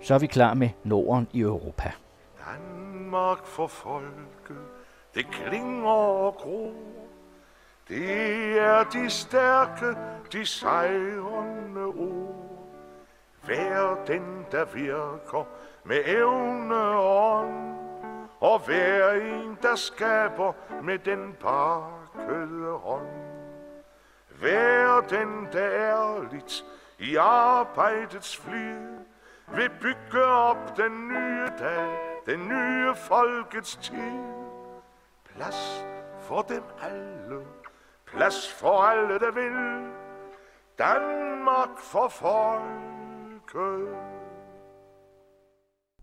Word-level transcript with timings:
så 0.00 0.14
er 0.14 0.18
vi 0.18 0.26
klar 0.26 0.54
med 0.54 0.68
Norden 0.84 1.28
i 1.32 1.40
Europa. 1.40 1.92
Danmark 2.38 3.46
for 3.46 3.66
folket, 3.66 4.64
det 5.14 5.26
klinger 5.26 5.90
og 5.90 6.34
gro. 6.34 6.72
Det 7.88 8.58
er 8.58 8.84
de 8.84 9.10
stærke, 9.10 9.96
de 10.32 10.46
sejrende 10.46 11.84
ord. 11.84 12.48
Vær 13.46 14.04
den, 14.06 14.46
der 14.52 14.64
virker 14.64 15.48
med 15.84 16.00
evne 16.06 16.76
og 16.76 17.38
ånd, 17.38 17.74
og 18.40 18.66
hver 18.66 19.10
en, 19.12 19.58
der 19.62 19.74
skaber 19.76 20.52
med 20.82 20.98
den 20.98 21.36
pakkede 21.40 22.72
hånd. 22.72 23.08
Vær 24.40 25.00
den, 25.10 25.48
der 25.52 25.70
ærligt 25.70 26.64
i 26.98 27.16
arbejdets 27.16 28.36
flid, 28.36 28.98
vil 29.54 29.70
bygge 29.80 30.24
op 30.24 30.76
den 30.76 31.08
nye 31.08 31.48
dag, 31.58 31.96
den 32.26 32.48
nye 32.48 32.94
folkets 32.96 33.76
tid. 33.76 34.22
Plads 35.24 35.84
for 36.20 36.42
dem 36.42 36.62
alle, 36.82 37.44
plads 38.06 38.48
for 38.48 38.82
alle, 38.82 39.18
der 39.18 39.32
vil. 39.32 39.88
Danmark 40.78 41.78
for 41.78 42.08
folket. 42.08 43.88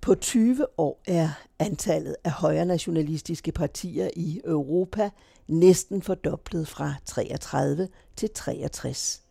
På 0.01 0.15
20 0.15 0.67
år 0.77 1.01
er 1.07 1.29
antallet 1.59 2.15
af 2.23 2.31
højre 2.31 2.65
nationalistiske 2.65 3.51
partier 3.51 4.09
i 4.15 4.41
Europa 4.45 5.09
næsten 5.47 6.01
fordoblet 6.01 6.67
fra 6.67 6.93
33 7.05 7.87
til 8.15 8.29
63. 8.35 9.24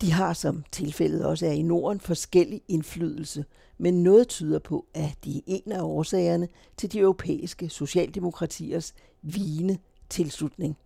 De 0.00 0.12
har, 0.12 0.32
som 0.32 0.64
tilfældet 0.72 1.24
også 1.24 1.46
er 1.46 1.50
i 1.50 1.62
Norden, 1.62 2.00
forskellig 2.00 2.62
indflydelse, 2.68 3.44
men 3.78 4.02
noget 4.02 4.28
tyder 4.28 4.58
på, 4.58 4.86
at 4.94 5.14
de 5.24 5.36
er 5.36 5.42
en 5.46 5.72
af 5.72 5.82
årsagerne 5.82 6.48
til 6.76 6.92
de 6.92 6.98
europæiske 6.98 7.68
socialdemokratiers 7.68 8.94
vigende 9.22 9.78
tilslutning. 10.08 10.76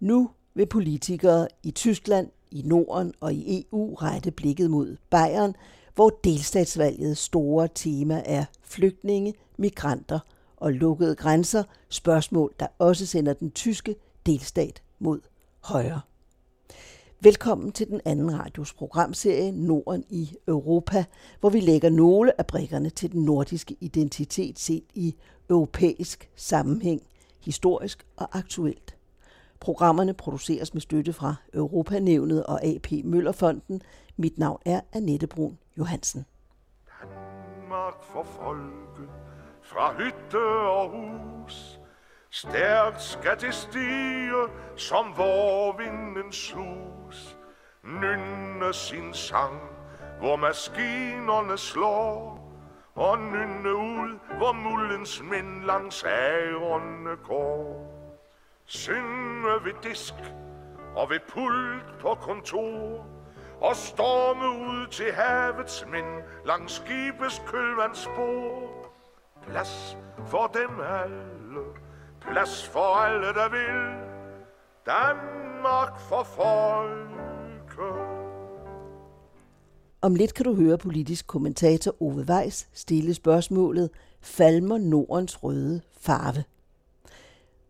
Nu 0.00 0.30
vil 0.54 0.66
politikere 0.66 1.48
i 1.62 1.70
Tyskland, 1.70 2.30
i 2.50 2.62
Norden 2.62 3.12
og 3.20 3.34
i 3.34 3.66
EU 3.72 3.94
rette 3.94 4.30
blikket 4.30 4.70
mod 4.70 4.96
Bayern, 5.10 5.54
hvor 5.94 6.10
delstatsvalgets 6.24 7.20
store 7.20 7.68
tema 7.74 8.22
er 8.24 8.44
flygtninge, 8.62 9.34
migranter 9.56 10.18
og 10.56 10.72
lukkede 10.72 11.14
grænser, 11.14 11.62
spørgsmål, 11.88 12.54
der 12.60 12.66
også 12.78 13.06
sender 13.06 13.32
den 13.32 13.50
tyske 13.50 13.96
delstat 14.26 14.82
mod 14.98 15.20
højre. 15.60 16.00
Velkommen 17.24 17.72
til 17.72 17.86
den 17.86 18.00
anden 18.04 18.38
radios 18.38 18.72
programserie 18.72 19.52
Norden 19.52 20.04
i 20.08 20.36
Europa, 20.48 21.04
hvor 21.40 21.50
vi 21.50 21.60
lægger 21.60 21.90
nogle 21.90 22.40
af 22.40 22.46
brikkerne 22.46 22.90
til 22.90 23.12
den 23.12 23.24
nordiske 23.24 23.76
identitet 23.80 24.58
set 24.58 24.84
i 24.94 25.14
europæisk 25.50 26.30
sammenhæng, 26.36 27.02
historisk 27.44 28.06
og 28.16 28.38
aktuelt. 28.38 28.96
Programmerne 29.60 30.14
produceres 30.14 30.74
med 30.74 30.80
støtte 30.80 31.12
fra 31.12 31.34
Europanævnet 31.54 32.46
og 32.46 32.64
AP 32.64 32.86
Møllerfonden. 33.04 33.82
Mit 34.16 34.38
navn 34.38 34.60
er 34.64 34.80
Annette 34.92 35.26
Brun 35.26 35.58
Johansen. 35.78 36.26
Danmark 37.02 38.02
for 38.02 38.22
folket, 38.22 39.08
fra 39.62 39.94
hytte 39.98 40.44
og 40.66 40.90
hus. 40.90 41.78
Stærkt 42.34 43.02
skal 43.02 43.40
det 43.40 43.54
stige, 43.54 44.48
som 44.76 45.16
vor 45.16 45.76
vinden 45.76 46.32
sus. 46.32 47.36
Nynne 47.82 48.72
sin 48.72 49.14
sang, 49.14 49.60
hvor 50.18 50.36
maskinerne 50.36 51.58
slår. 51.58 52.40
Og 52.94 53.18
nynne 53.18 53.74
ud, 53.74 54.18
hvor 54.36 54.52
mullens 54.52 55.22
mænd 55.22 55.64
langs 55.64 56.04
ærerne 56.04 57.16
går. 57.16 57.90
Synge 58.66 59.64
ved 59.64 59.74
disk 59.82 60.14
og 60.96 61.10
ved 61.10 61.20
pult 61.28 61.98
på 62.00 62.14
kontor 62.14 63.06
og 63.60 63.76
storme 63.76 64.48
ud 64.48 64.86
til 64.86 65.12
havets 65.12 65.86
mænd 65.86 66.22
langs 66.44 66.72
skibes 66.72 67.42
kølvandsspor. 67.46 68.70
Plads 69.46 69.96
for 70.26 70.46
dem 70.46 70.80
alle, 70.80 71.83
plads 72.30 72.68
for 72.68 72.96
alle, 72.96 73.26
der 73.26 73.48
vil. 73.50 74.04
Danmark 74.86 76.00
for 76.00 76.22
folket. 76.22 77.14
Om 80.02 80.14
lidt 80.14 80.34
kan 80.34 80.44
du 80.44 80.54
høre 80.54 80.78
politisk 80.78 81.26
kommentator 81.26 82.02
Ove 82.02 82.24
Weiss 82.28 82.68
stille 82.72 83.14
spørgsmålet, 83.14 83.90
falmer 84.20 84.78
Nordens 84.78 85.42
røde 85.42 85.80
farve? 86.00 86.44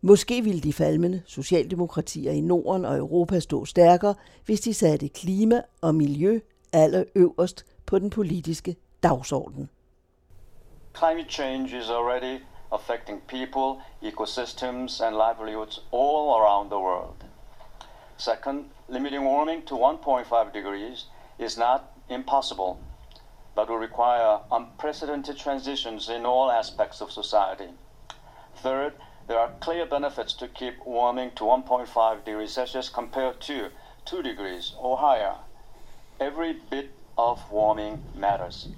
Måske 0.01 0.43
ville 0.43 0.61
de 0.61 0.73
falmende 0.73 1.23
socialdemokratier 1.27 2.33
i 2.33 2.41
Norden 2.41 2.85
og 2.85 2.99
Europa 2.99 3.41
stå 3.41 3.65
stærkere, 3.65 4.15
hvis 4.47 4.61
de 4.61 4.75
satte 4.75 5.09
klima 5.09 5.63
og 5.81 5.95
miljø 5.95 6.41
allerøverst 6.73 7.67
på 7.87 7.99
den 7.99 8.11
politiske 8.11 8.77
dagsorden. 9.03 9.69
Climate 10.97 11.31
change 11.31 11.79
is 11.79 11.91
already 11.91 12.41
affecting 12.75 13.21
people, 13.21 13.81
ecosystems 14.03 15.01
and 15.01 15.17
livelihoods 15.17 15.81
all 15.93 16.37
around 16.39 16.69
the 16.69 16.81
world. 16.81 17.25
Second, 18.17 18.71
limiting 18.89 19.25
warming 19.25 19.63
to 19.63 19.75
1.5 19.75 20.53
degrees 20.53 21.05
is 21.39 21.57
not 21.57 21.93
impossible, 22.09 22.81
but 23.55 23.69
will 23.69 23.77
require 23.77 24.41
unprecedented 24.51 25.39
transitions 25.39 26.09
in 26.09 26.27
all 26.27 26.51
aspects 26.51 27.01
of 27.01 27.13
society. 27.13 27.71
Third, 28.57 28.95
there 29.27 29.39
are 29.39 29.53
clear 29.61 29.87
benefits 29.87 30.35
to 30.35 30.49
keep 30.49 30.85
warming 30.85 31.31
to 31.37 31.45
1.5 31.45 32.25
degrees 32.25 32.53
Celsius 32.53 32.89
compared 32.89 33.41
to 33.43 33.71
2 34.05 34.23
degrees 34.23 34.75
or 34.79 34.99
higher. 34.99 35.37
Every 36.21 36.53
bit 36.53 36.91
of 37.17 37.41
warming 37.51 38.03
matters. 38.15 38.69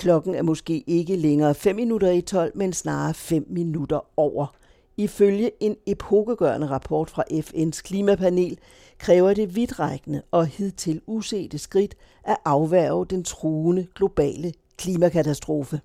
Klokken 0.00 0.34
er 0.34 0.42
måske 0.42 0.84
ikke 0.86 1.16
længere 1.16 1.54
5 1.54 1.76
minutter 1.76 2.10
i 2.10 2.20
12, 2.20 2.52
men 2.54 2.72
snarere 2.72 3.14
5 3.14 3.46
minutter 3.48 4.00
over. 4.16 4.54
Ifølge 4.96 5.50
en 5.60 5.76
epokegørende 5.86 6.66
rapport 6.66 7.10
fra 7.10 7.24
FN's 7.32 7.82
klimapanel 7.82 8.58
kræver 8.98 9.34
det 9.34 9.56
vidtrækkende 9.56 10.22
og 10.30 10.46
hidtil 10.46 11.00
usete 11.06 11.58
skridt 11.58 11.94
at 12.24 12.36
afværge 12.44 13.06
den 13.06 13.24
truende 13.24 13.86
globale 13.94 14.52
klimakatastrofe. 14.78 15.80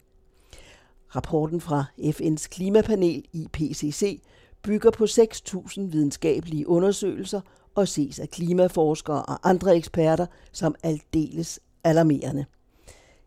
Rapporten 1.16 1.62
fra 1.62 1.86
FN's 2.00 2.48
klimapanel 2.48 3.24
IPCC 3.34 4.22
bygger 4.62 4.92
på 4.92 5.04
6.000 5.04 5.82
videnskabelige 5.82 6.68
undersøgelser 6.68 7.42
og 7.76 7.88
ses 7.88 8.20
af 8.20 8.30
klimaforskere 8.30 9.24
og 9.24 9.50
andre 9.50 9.76
eksperter 9.76 10.26
som 10.52 10.76
aldeles 10.84 11.60
alarmerende. 11.84 12.46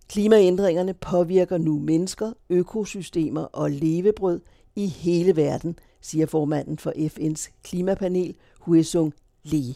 Klimaændringerne 0.09 0.95
påvirker 0.95 1.59
nu 1.59 1.79
mennesker, 1.79 2.33
økosystemer 2.51 3.43
og 3.43 3.71
levebrød 3.71 4.41
i 4.77 4.87
hele 4.87 5.37
verden, 5.37 5.79
siger 6.01 6.27
formanden 6.27 6.79
for 6.79 6.93
FN's 6.97 7.51
klimapanel, 7.63 8.37
Huesung 8.61 9.15
Lee. 9.43 9.75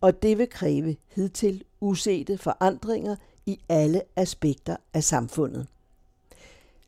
Og 0.00 0.22
det 0.22 0.38
vil 0.38 0.48
kræve 0.48 0.96
hidtil 1.14 1.64
usete 1.80 2.38
forandringer 2.38 3.16
i 3.46 3.60
alle 3.68 4.02
aspekter 4.16 4.76
af 4.94 5.04
samfundet. 5.04 5.66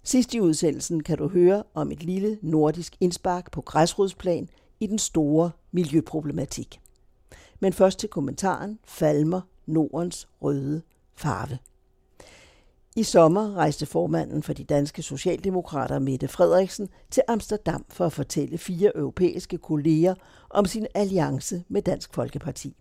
Sidst 0.02 0.34
i 0.34 0.40
udsendelsen 0.40 1.02
kan 1.02 1.18
du 1.18 1.28
høre 1.28 1.62
om 1.74 1.92
et 1.92 2.02
lille 2.02 2.38
nordisk 2.42 2.96
indspark 3.00 3.50
på 3.50 3.60
græsrodsplan 3.60 4.48
i 4.80 4.86
den 4.86 4.98
store 4.98 5.50
miljøproblematik. 5.72 6.80
Men 7.60 7.72
først 7.72 7.98
til 7.98 8.08
kommentaren 8.08 8.78
Falmer 8.84 9.40
Nordens 9.66 10.28
røde 10.40 10.82
farve. 11.14 11.58
I 12.96 13.02
sommer 13.02 13.54
rejste 13.56 13.86
formanden 13.86 14.42
for 14.42 14.52
de 14.52 14.64
danske 14.64 15.02
socialdemokrater 15.02 15.98
Mette 15.98 16.28
Frederiksen 16.28 16.88
til 17.10 17.22
Amsterdam 17.28 17.84
for 17.88 18.06
at 18.06 18.12
fortælle 18.12 18.58
fire 18.58 18.92
europæiske 18.96 19.58
kolleger 19.58 20.14
om 20.50 20.64
sin 20.64 20.86
alliance 20.94 21.64
med 21.68 21.82
Dansk 21.82 22.14
Folkeparti. 22.14 22.76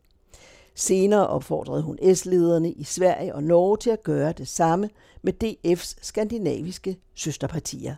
Senere 0.75 1.27
opfordrede 1.27 1.81
hun 1.81 2.15
S-lederne 2.15 2.71
i 2.71 2.83
Sverige 2.83 3.35
og 3.35 3.43
Norge 3.43 3.77
til 3.77 3.89
at 3.89 4.03
gøre 4.03 4.31
det 4.31 4.47
samme 4.47 4.89
med 5.21 5.33
DF's 5.43 5.95
skandinaviske 6.01 6.97
søsterpartier. 7.15 7.95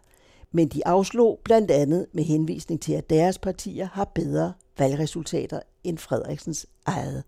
Men 0.52 0.68
de 0.68 0.88
afslog 0.88 1.40
blandt 1.44 1.72
andet 1.72 2.08
med 2.14 2.24
henvisning 2.24 2.82
til, 2.82 2.94
at 2.94 3.10
deres 3.10 3.40
partier 3.40 3.88
har 3.94 4.06
bedre 4.16 4.54
valgresultater 4.78 5.60
end 5.84 5.98
Frederiksens 5.98 6.66
eget. 6.86 7.24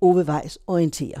Ove 0.00 0.24
Weiss 0.24 0.58
orienterer. 0.66 1.20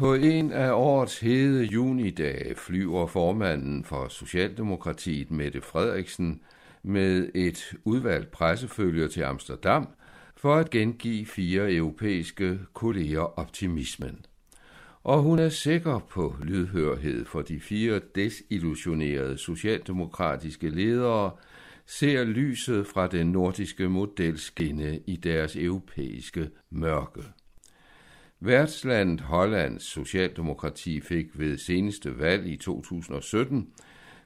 På 0.00 0.14
en 0.14 0.52
af 0.52 0.72
årets 0.72 1.20
hede 1.20 1.64
junidage 1.64 2.54
flyver 2.54 3.06
formanden 3.06 3.84
for 3.84 4.08
Socialdemokratiet 4.08 5.30
Mette 5.30 5.60
Frederiksen 5.60 6.40
med 6.82 7.28
et 7.34 7.74
udvalgt 7.84 8.30
pressefølger 8.30 9.08
til 9.08 9.22
Amsterdam 9.22 9.88
for 10.36 10.54
at 10.54 10.70
gengive 10.70 11.26
fire 11.26 11.72
europæiske 11.72 12.58
kolleger 12.74 13.38
optimismen. 13.38 14.24
og 15.02 15.22
hun 15.22 15.38
er 15.38 15.48
sikker 15.48 15.98
på 15.98 16.36
lydhørhed 16.42 17.24
for 17.24 17.42
de 17.42 17.60
fire 17.60 18.00
desillusionerede 18.14 19.38
socialdemokratiske 19.38 20.68
ledere, 20.68 21.30
ser 21.86 22.24
lyset 22.24 22.86
fra 22.86 23.06
den 23.06 23.26
nordiske 23.26 23.88
model 23.88 24.38
skinne 24.38 25.00
i 25.06 25.16
deres 25.16 25.56
europæiske 25.56 26.50
mørke. 26.70 27.22
Værtslandet 28.42 29.20
Hollands 29.20 29.82
Socialdemokrati 29.82 31.00
fik 31.00 31.38
ved 31.38 31.58
seneste 31.58 32.18
valg 32.18 32.46
i 32.46 32.56
2017 32.56 33.68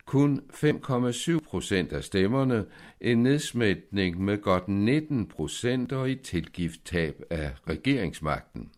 kun 0.07 0.41
5,7 0.53 1.39
procent 1.39 1.93
af 1.93 2.05
stemmerne, 2.05 2.65
en 3.01 3.23
nedsmætning 3.23 4.25
med 4.25 4.39
godt 4.39 4.69
19 4.69 5.27
procent 5.27 5.93
og 5.93 6.11
et 6.11 6.21
tilgift 6.21 6.81
tab 6.85 7.23
af 7.31 7.53
regeringsmagten. 7.69 8.71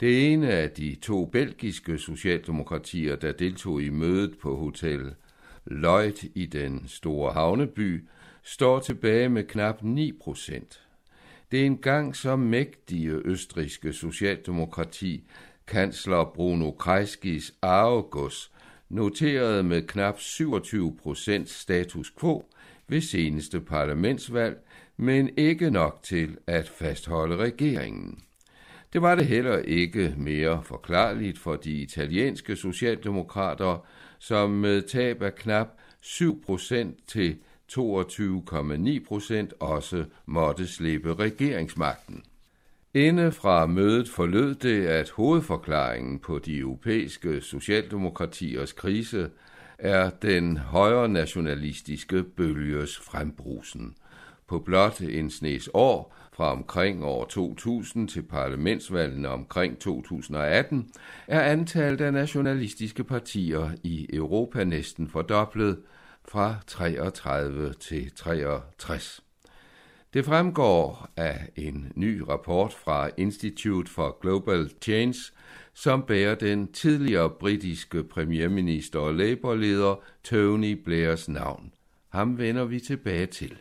Det 0.00 0.32
ene 0.32 0.48
af 0.48 0.70
de 0.70 0.94
to 1.02 1.24
belgiske 1.24 1.98
socialdemokratier, 1.98 3.16
der 3.16 3.32
deltog 3.32 3.82
i 3.82 3.90
mødet 3.90 4.38
på 4.42 4.56
Hotel 4.56 5.14
Lloyd 5.66 6.24
i 6.34 6.46
den 6.46 6.88
store 6.88 7.32
havneby, 7.32 8.08
står 8.42 8.78
tilbage 8.78 9.28
med 9.28 9.44
knap 9.44 9.82
9 9.82 10.12
procent. 10.22 10.83
Det 11.54 11.66
engang 11.66 12.16
så 12.16 12.36
mægtige 12.36 13.10
østriske 13.10 13.92
socialdemokrati, 13.92 15.24
kansler 15.66 16.32
Bruno 16.34 16.70
Kreiskis 16.70 17.54
arvegods, 17.62 18.52
noterede 18.88 19.62
med 19.62 19.82
knap 19.82 20.20
27 20.20 20.96
procent 21.02 21.48
status 21.50 22.12
quo 22.20 22.50
ved 22.88 23.00
seneste 23.00 23.60
parlamentsvalg, 23.60 24.56
men 24.96 25.30
ikke 25.36 25.70
nok 25.70 26.00
til 26.02 26.36
at 26.46 26.68
fastholde 26.68 27.36
regeringen. 27.36 28.18
Det 28.92 29.02
var 29.02 29.14
det 29.14 29.26
heller 29.26 29.58
ikke 29.58 30.14
mere 30.16 30.62
forklarligt 30.64 31.38
for 31.38 31.56
de 31.56 31.72
italienske 31.72 32.56
socialdemokrater, 32.56 33.86
som 34.18 34.50
med 34.50 34.82
tab 34.82 35.22
af 35.22 35.34
knap 35.34 35.68
7 36.00 36.42
procent 36.42 37.08
til 37.08 37.36
22,9 37.78 39.04
procent 39.08 39.54
også 39.60 40.04
måtte 40.26 40.66
slippe 40.66 41.14
regeringsmagten. 41.14 42.24
Inde 42.94 43.32
fra 43.32 43.66
mødet 43.66 44.08
forlød 44.08 44.54
det, 44.54 44.86
at 44.86 45.10
hovedforklaringen 45.10 46.18
på 46.18 46.38
de 46.38 46.58
europæiske 46.58 47.40
socialdemokratiers 47.40 48.72
krise 48.72 49.30
er 49.78 50.10
den 50.10 50.56
højre 50.56 51.08
nationalistiske 51.08 52.22
bølges 52.22 52.98
frembrusen. 52.98 53.94
På 54.46 54.58
blot 54.58 55.00
en 55.00 55.30
snes 55.30 55.70
år, 55.74 56.16
fra 56.32 56.52
omkring 56.52 57.04
år 57.04 57.24
2000 57.24 58.08
til 58.08 58.22
parlamentsvalgene 58.22 59.28
omkring 59.28 59.78
2018, 59.78 60.90
er 61.26 61.40
antallet 61.40 62.00
af 62.00 62.12
nationalistiske 62.12 63.04
partier 63.04 63.70
i 63.82 64.06
Europa 64.12 64.64
næsten 64.64 65.08
fordoblet 65.08 65.78
fra 66.28 66.56
33 66.66 67.72
til 67.72 68.12
63. 68.16 69.24
Det 70.14 70.24
fremgår 70.24 71.08
af 71.16 71.48
en 71.56 71.92
ny 71.94 72.20
rapport 72.28 72.72
fra 72.72 73.10
Institute 73.16 73.90
for 73.90 74.18
Global 74.20 74.70
Change, 74.82 75.14
som 75.74 76.02
bærer 76.02 76.34
den 76.34 76.72
tidligere 76.72 77.30
britiske 77.30 78.04
premierminister 78.04 78.98
og 78.98 79.14
Labour-leder 79.14 80.02
Tony 80.24 80.82
Blairs 80.84 81.28
navn. 81.28 81.72
Ham 82.08 82.38
vender 82.38 82.64
vi 82.64 82.80
tilbage 82.80 83.26
til. 83.26 83.58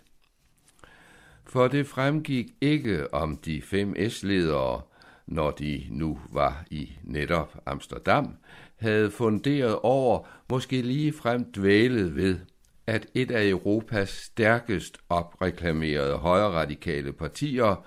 For 1.45 1.67
det 1.67 1.87
fremgik 1.87 2.47
ikke 2.61 3.13
om 3.13 3.37
de 3.37 3.61
fem 3.61 4.09
S-ledere, 4.09 4.81
når 5.27 5.51
de 5.51 5.87
nu 5.89 6.19
var 6.31 6.65
i 6.71 6.91
netop 7.03 7.61
Amsterdam, 7.65 8.37
havde 8.75 9.11
funderet 9.11 9.79
over, 9.79 10.27
måske 10.49 10.81
lige 10.81 11.13
frem 11.13 11.51
dvælet 11.51 12.15
ved, 12.15 12.39
at 12.87 13.07
et 13.13 13.31
af 13.31 13.47
Europas 13.47 14.09
stærkest 14.09 14.97
opreklamerede 15.09 16.17
højreradikale 16.17 17.13
partier, 17.13 17.85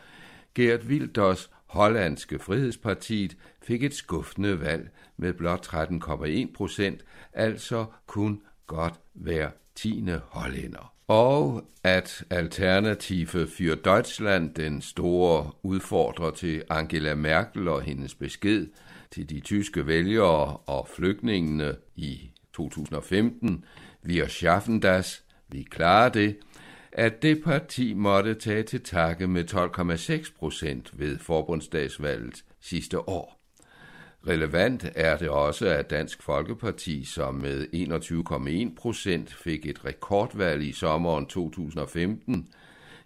Gert 0.55 0.85
Wilders 0.85 1.51
hollandske 1.67 2.39
Frihedspartiet, 2.39 3.37
fik 3.63 3.83
et 3.83 3.95
skuffende 3.95 4.61
valg 4.61 4.91
med 5.17 5.33
blot 5.33 5.67
13,1 5.67 6.53
procent, 6.55 7.05
altså 7.33 7.85
kun 8.07 8.43
godt 8.67 8.95
hver 9.13 9.51
tiende 9.75 10.21
hollænder. 10.29 10.93
Og 11.09 11.65
at 11.85 12.25
Alternative 12.31 13.47
für 13.47 13.75
Deutschland, 13.75 14.55
den 14.55 14.83
store 14.83 15.51
udfordrer 15.63 16.31
til 16.31 16.63
Angela 16.71 17.15
Merkel 17.15 17.69
og 17.69 17.83
hendes 17.83 18.15
besked 18.15 18.67
til 19.11 19.31
de 19.31 19.41
tyske 19.41 19.87
vælgere 19.87 20.57
og 20.57 20.89
flygtningene 20.89 21.77
i 21.97 22.31
2015, 22.53 23.65
wir 24.07 24.29
schaffen 24.29 24.81
das, 24.81 25.25
vi 25.49 25.63
klarer 25.63 26.09
det, 26.09 26.37
at 26.93 27.23
det 27.23 27.43
parti 27.45 27.95
måtte 27.95 28.35
tage 28.35 28.63
til 28.63 28.81
takke 28.81 29.27
med 29.27 29.45
12,6 30.25 30.39
procent 30.39 30.91
ved 30.99 31.19
forbundsdagsvalget 31.19 32.45
sidste 32.61 33.09
år. 33.09 33.37
Relevant 34.29 34.93
er 34.95 35.17
det 35.17 35.29
også, 35.29 35.67
at 35.69 35.91
Dansk 35.91 36.23
Folkeparti, 36.23 37.05
som 37.05 37.35
med 37.35 37.67
21,1 38.71 38.81
procent 38.81 39.35
fik 39.35 39.67
et 39.67 39.85
rekordvalg 39.85 40.63
i 40.63 40.73
sommeren 40.73 41.27
2015, 41.27 42.49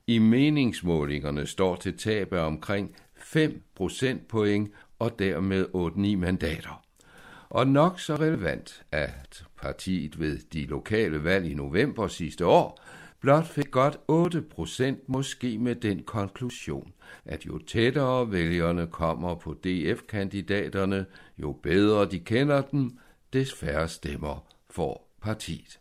i 0.06 0.18
meningsmålingerne 0.18 1.46
står 1.46 1.76
til 1.76 1.98
tab 1.98 2.32
af 2.32 2.46
omkring 2.46 2.94
5 3.16 3.62
procentpoint 3.74 4.70
og 4.98 5.18
dermed 5.18 5.66
8-9 5.74 6.16
mandater. 6.16 6.89
Og 7.50 7.66
nok 7.66 8.00
så 8.00 8.14
relevant, 8.14 8.82
at 8.92 9.44
partiet 9.56 10.20
ved 10.20 10.38
de 10.52 10.66
lokale 10.66 11.24
valg 11.24 11.50
i 11.50 11.54
november 11.54 12.08
sidste 12.08 12.46
år 12.46 12.80
blot 13.20 13.46
fik 13.46 13.70
godt 13.70 13.98
8 14.08 14.42
procent 14.42 15.08
måske 15.08 15.58
med 15.58 15.74
den 15.74 16.02
konklusion, 16.02 16.92
at 17.24 17.46
jo 17.46 17.58
tættere 17.58 18.32
vælgerne 18.32 18.86
kommer 18.86 19.34
på 19.34 19.54
DF-kandidaterne, 19.54 21.06
jo 21.38 21.52
bedre 21.52 22.10
de 22.10 22.18
kender 22.18 22.62
dem, 22.62 22.98
des 23.32 23.54
færre 23.54 23.88
stemmer 23.88 24.46
får 24.70 25.16
partiet. 25.22 25.80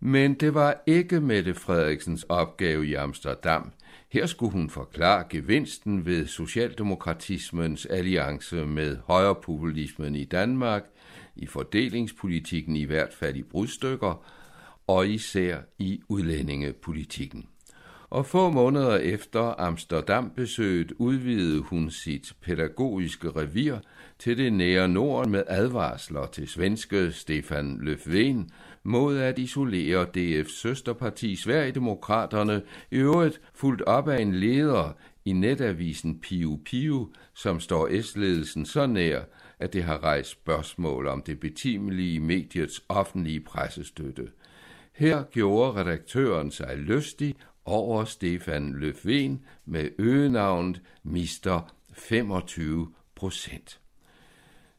Men 0.00 0.34
det 0.34 0.54
var 0.54 0.82
ikke 0.86 1.20
Mette 1.20 1.54
Frederiksens 1.54 2.22
opgave 2.28 2.86
i 2.86 2.94
Amsterdam. 2.94 3.72
Her 4.08 4.26
skulle 4.26 4.52
hun 4.52 4.70
forklare 4.70 5.24
gevinsten 5.30 6.06
ved 6.06 6.26
socialdemokratismens 6.26 7.86
alliance 7.86 8.66
med 8.66 8.96
højrepopulismen 9.04 10.16
i 10.16 10.24
Danmark, 10.24 10.84
i 11.36 11.46
fordelingspolitikken 11.46 12.76
i 12.76 12.84
hvert 12.84 13.14
fald 13.14 13.36
i 13.36 13.42
brudstykker, 13.42 14.24
og 14.86 15.08
især 15.08 15.58
i 15.78 16.00
udlændingepolitikken. 16.08 17.46
Og 18.10 18.26
få 18.26 18.50
måneder 18.50 18.96
efter 18.96 19.60
Amsterdam-besøget 19.60 20.92
udvidede 20.98 21.60
hun 21.60 21.90
sit 21.90 22.32
pædagogiske 22.42 23.30
revir 23.30 23.76
til 24.18 24.38
det 24.38 24.52
nære 24.52 24.88
Norden 24.88 25.32
med 25.32 25.42
advarsler 25.46 26.26
til 26.26 26.48
svenske 26.48 27.12
Stefan 27.12 27.80
Löfven 27.82 28.50
mod 28.86 29.18
at 29.18 29.38
isolere 29.38 30.06
DF's 30.16 30.60
søsterparti 30.60 31.36
Sverigedemokraterne, 31.36 32.62
i 32.90 32.96
øvrigt 32.96 33.40
fuldt 33.54 33.82
op 33.82 34.08
af 34.08 34.20
en 34.20 34.34
leder 34.34 34.92
i 35.24 35.32
netavisen 35.32 36.20
Piu 36.20 36.60
Piu, 36.64 37.08
som 37.34 37.60
står 37.60 38.02
S-ledelsen 38.02 38.66
så 38.66 38.86
nær, 38.86 39.20
at 39.58 39.72
det 39.72 39.82
har 39.82 40.04
rejst 40.04 40.30
spørgsmål 40.30 41.06
om 41.06 41.22
det 41.22 41.40
betimelige 41.40 42.20
mediets 42.20 42.84
offentlige 42.88 43.40
pressestøtte. 43.40 44.28
Her 44.92 45.22
gjorde 45.22 45.80
redaktøren 45.80 46.50
sig 46.50 46.76
lystig 46.76 47.34
over 47.64 48.04
Stefan 48.04 48.74
Löfven 48.74 49.46
med 49.64 49.90
øgenavnet 49.98 50.82
Mister 51.02 51.74
25 51.92 52.92
procent. 53.14 53.80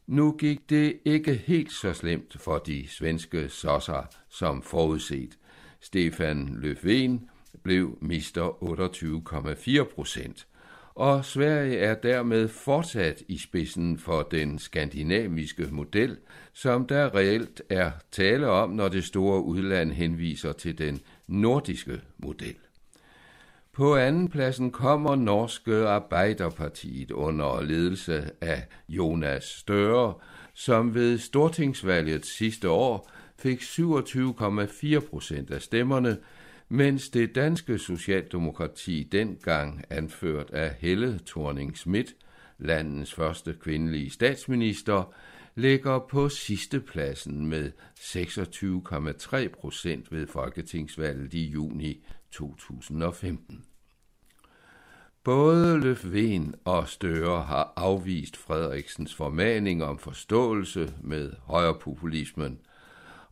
Nu 0.07 0.35
gik 0.39 0.69
det 0.69 0.99
ikke 1.05 1.33
helt 1.33 1.71
så 1.71 1.93
slemt 1.93 2.37
for 2.39 2.57
de 2.57 2.87
svenske 2.87 3.49
sosser 3.49 4.09
som 4.29 4.61
forudset. 4.61 5.37
Stefan 5.79 6.59
Löfven 6.63 7.29
blev 7.63 7.97
mister 8.01 8.63
28,4 9.83 9.95
procent, 9.95 10.47
og 10.95 11.25
Sverige 11.25 11.77
er 11.77 11.95
dermed 11.95 12.47
fortsat 12.47 13.23
i 13.27 13.37
spidsen 13.37 13.97
for 13.97 14.23
den 14.23 14.59
skandinaviske 14.59 15.67
model, 15.71 16.17
som 16.53 16.87
der 16.87 17.15
reelt 17.15 17.61
er 17.69 17.91
tale 18.11 18.47
om, 18.49 18.69
når 18.69 18.87
det 18.89 19.03
store 19.03 19.41
udland 19.41 19.91
henviser 19.91 20.53
til 20.53 20.77
den 20.77 20.99
nordiske 21.27 22.01
model. 22.17 22.55
På 23.77 23.95
andenpladsen 23.95 24.71
kommer 24.71 25.15
Norske 25.15 25.87
Arbeiderpartiet 25.87 27.11
under 27.11 27.61
ledelse 27.61 28.31
af 28.41 28.67
Jonas 28.89 29.43
Støre, 29.43 30.13
som 30.53 30.93
ved 30.93 31.17
stortingsvalget 31.17 32.25
sidste 32.25 32.69
år 32.69 33.11
fik 33.39 33.61
27,4 33.61 34.99
procent 35.09 35.51
af 35.51 35.61
stemmerne, 35.61 36.17
mens 36.69 37.09
det 37.09 37.35
danske 37.35 37.77
socialdemokrati 37.77 39.03
dengang 39.11 39.83
anført 39.89 40.49
af 40.49 40.75
Helle 40.79 41.19
thorning 41.25 41.77
Schmidt 41.77 42.15
landets 42.57 43.13
første 43.13 43.55
kvindelige 43.61 44.09
statsminister, 44.09 45.13
ligger 45.55 45.99
på 46.09 46.29
sidste 46.29 46.79
pladsen 46.79 47.45
med 47.45 47.71
26,3 47.99 49.47
procent 49.59 50.11
ved 50.11 50.27
folketingsvalget 50.27 51.33
i 51.33 51.45
juni 51.45 52.05
2015. 52.31 53.63
Både 55.23 55.79
Løfven 55.79 56.55
og 56.65 56.87
Støre 56.89 57.43
har 57.43 57.73
afvist 57.75 58.37
Frederiksens 58.37 59.15
formaning 59.15 59.83
om 59.83 59.97
forståelse 59.97 60.93
med 61.01 61.31
højrepopulismen. 61.43 62.59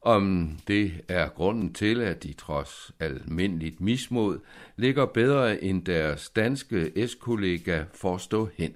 Om 0.02 0.52
det 0.68 1.02
er 1.08 1.28
grunden 1.28 1.74
til, 1.74 2.02
at 2.02 2.24
de 2.24 2.34
trods 2.34 2.92
almindeligt 3.00 3.82
mismod 3.82 4.40
ligger 4.76 5.06
bedre 5.06 5.64
end 5.64 5.86
deres 5.86 6.30
danske 6.30 7.08
S-kollega 7.08 7.84
forstå 7.94 8.50
hen. 8.58 8.74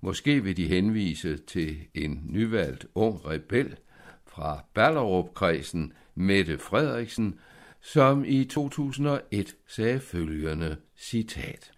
Måske 0.00 0.42
vil 0.42 0.56
de 0.56 0.68
henvise 0.68 1.36
til 1.36 1.76
en 1.94 2.20
nyvalgt 2.28 2.86
ung 2.94 3.26
rebel 3.26 3.76
fra 4.26 4.64
Ballerup-kredsen, 4.74 5.92
Mette 6.14 6.58
Frederiksen, 6.58 7.38
som 7.84 8.24
i 8.26 8.44
2001 8.44 9.56
sagde 9.66 10.00
følgende 10.00 10.76
citat. 10.96 11.70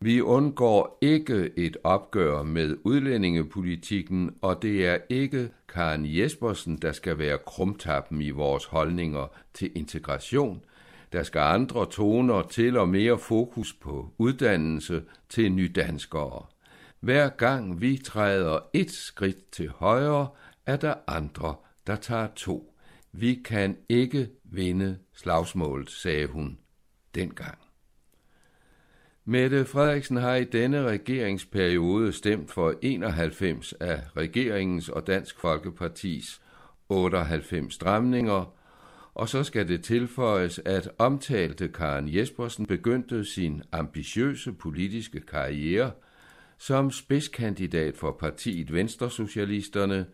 Vi 0.00 0.20
undgår 0.20 0.98
ikke 1.00 1.50
et 1.56 1.76
opgør 1.84 2.42
med 2.42 2.76
udlændingepolitikken, 2.84 4.30
og 4.42 4.62
det 4.62 4.86
er 4.86 4.98
ikke 5.08 5.50
Karen 5.68 6.18
Jespersen, 6.18 6.76
der 6.76 6.92
skal 6.92 7.18
være 7.18 7.38
krumtappen 7.38 8.22
i 8.22 8.30
vores 8.30 8.64
holdninger 8.64 9.26
til 9.54 9.70
integration. 9.74 10.64
Der 11.12 11.22
skal 11.22 11.40
andre 11.40 11.86
toner 11.86 12.42
til 12.42 12.76
og 12.76 12.88
mere 12.88 13.18
fokus 13.18 13.72
på 13.72 14.10
uddannelse 14.18 15.02
til 15.28 15.52
nydanskere. 15.52 16.46
Hver 17.00 17.28
gang 17.28 17.80
vi 17.80 18.00
træder 18.04 18.58
et 18.72 18.90
skridt 18.90 19.50
til 19.50 19.68
højre, 19.68 20.28
er 20.66 20.76
der 20.76 20.94
andre, 21.06 21.54
der 21.86 21.96
tager 21.96 22.28
to. 22.36 22.74
Vi 23.12 23.34
kan 23.44 23.76
ikke 23.88 24.28
vinde 24.50 24.98
slagsmålet, 25.14 25.90
sagde 25.90 26.26
hun 26.26 26.58
dengang. 27.14 27.58
Mette 29.24 29.64
Frederiksen 29.64 30.16
har 30.16 30.34
i 30.34 30.44
denne 30.44 30.82
regeringsperiode 30.82 32.12
stemt 32.12 32.50
for 32.50 32.74
91 32.82 33.72
af 33.72 34.02
regeringens 34.16 34.88
og 34.88 35.06
Dansk 35.06 35.40
Folkepartis 35.40 36.40
98 36.88 37.74
stramninger, 37.74 38.54
og 39.14 39.28
så 39.28 39.44
skal 39.44 39.68
det 39.68 39.84
tilføjes, 39.84 40.60
at 40.64 40.90
omtalte 40.98 41.68
Karen 41.68 42.14
Jespersen 42.14 42.66
begyndte 42.66 43.24
sin 43.24 43.62
ambitiøse 43.72 44.52
politiske 44.52 45.20
karriere 45.20 45.90
som 46.58 46.90
spidskandidat 46.90 47.96
for 47.96 48.16
partiet 48.20 48.72
Venstresocialisterne, 48.72 50.06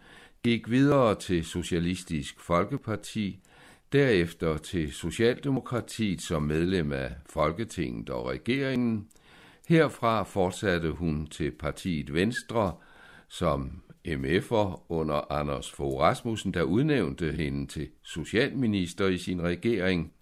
gik 0.43 0.71
videre 0.71 1.15
til 1.15 1.45
Socialistisk 1.45 2.41
Folkeparti, 2.41 3.41
derefter 3.95 4.57
til 4.57 4.93
Socialdemokratiet 4.93 6.23
som 6.23 6.43
medlem 6.43 6.93
af 6.93 7.11
Folketinget 7.27 8.11
og 8.11 8.27
regeringen. 8.27 9.09
Herfra 9.69 10.23
fortsatte 10.23 10.91
hun 10.91 11.27
til 11.27 11.51
partiet 11.51 12.15
Venstre 12.15 12.73
som 13.29 13.83
MF'er 14.09 14.85
under 14.89 15.33
Anders 15.33 15.71
Fogh 15.71 16.01
Rasmussen, 16.01 16.55
der 16.55 16.63
udnævnte 16.63 17.33
hende 17.33 17.67
til 17.67 17.89
socialminister 18.03 19.07
i 19.07 19.19
sin 19.19 19.43
regering. 19.43 20.13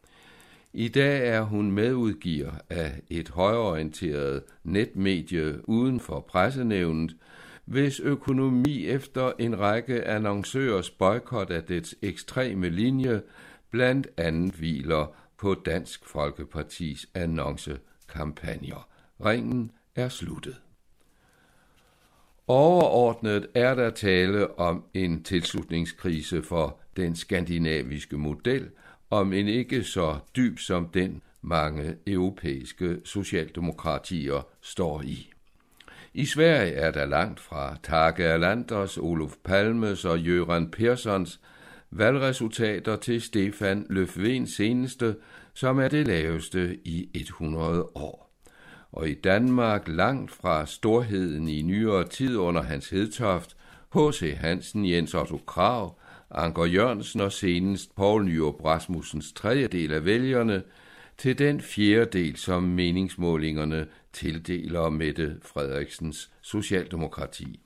I 0.72 0.88
dag 0.88 1.28
er 1.28 1.42
hun 1.42 1.70
medudgiver 1.70 2.52
af 2.70 3.00
et 3.10 3.28
højorienteret 3.28 4.42
netmedie 4.64 5.68
uden 5.68 6.00
for 6.00 6.20
pressenævnet, 6.20 7.16
hvis 7.64 8.00
økonomi 8.00 8.86
efter 8.86 9.32
en 9.38 9.58
række 9.58 10.04
annoncørers 10.04 10.90
boykot 10.90 11.50
af 11.50 11.62
dets 11.62 11.94
ekstreme 12.02 12.68
linje 12.68 13.22
blandt 13.72 14.06
andet 14.16 14.54
hviler 14.54 15.14
på 15.38 15.54
Dansk 15.54 16.06
Folkepartis 16.06 17.08
annoncekampagner. 17.14 18.88
Ringen 19.24 19.70
er 19.96 20.08
sluttet. 20.08 20.60
Overordnet 22.46 23.46
er 23.54 23.74
der 23.74 23.90
tale 23.90 24.58
om 24.58 24.84
en 24.94 25.22
tilslutningskrise 25.22 26.42
for 26.42 26.80
den 26.96 27.16
skandinaviske 27.16 28.18
model, 28.18 28.70
om 29.10 29.32
en 29.32 29.48
ikke 29.48 29.84
så 29.84 30.18
dyb 30.36 30.58
som 30.58 30.88
den 30.88 31.22
mange 31.42 31.96
europæiske 32.06 33.00
socialdemokratier 33.04 34.46
står 34.60 35.02
i. 35.02 35.32
I 36.14 36.26
Sverige 36.26 36.72
er 36.72 36.90
der 36.90 37.06
langt 37.06 37.40
fra 37.40 37.76
Tage 37.82 38.24
Erlanders, 38.24 38.98
Olof 38.98 39.34
Palmes 39.44 40.04
og 40.04 40.20
Jørgen 40.20 40.70
Perssons 40.70 41.40
valgresultater 41.92 42.96
til 42.96 43.20
Stefan 43.20 43.86
Löfvens 43.90 44.56
seneste, 44.56 45.16
som 45.54 45.78
er 45.78 45.88
det 45.88 46.06
laveste 46.06 46.78
i 46.84 47.10
100 47.14 47.82
år. 47.82 48.32
Og 48.92 49.08
i 49.08 49.14
Danmark 49.14 49.88
langt 49.88 50.30
fra 50.30 50.66
storheden 50.66 51.48
i 51.48 51.62
nyere 51.62 52.08
tid 52.08 52.36
under 52.36 52.62
Hans 52.62 52.90
Hedtoft, 52.90 53.56
H.C. 53.94 54.36
Hansen, 54.36 54.90
Jens 54.90 55.14
Otto 55.14 55.36
Krav, 55.46 55.98
Anker 56.30 56.64
Jørgensen 56.64 57.20
og 57.20 57.32
senest 57.32 57.94
Poul 57.96 58.24
Nyrup 58.24 58.64
Rasmussens 58.64 59.32
tredjedel 59.32 59.92
af 59.92 60.04
vælgerne, 60.04 60.62
til 61.18 61.38
den 61.38 61.60
fjerdedel, 61.60 62.36
som 62.36 62.62
meningsmålingerne 62.62 63.86
tildeler 64.12 64.88
Mette 64.88 65.36
Frederiksens 65.42 66.30
Socialdemokrati. 66.40 67.60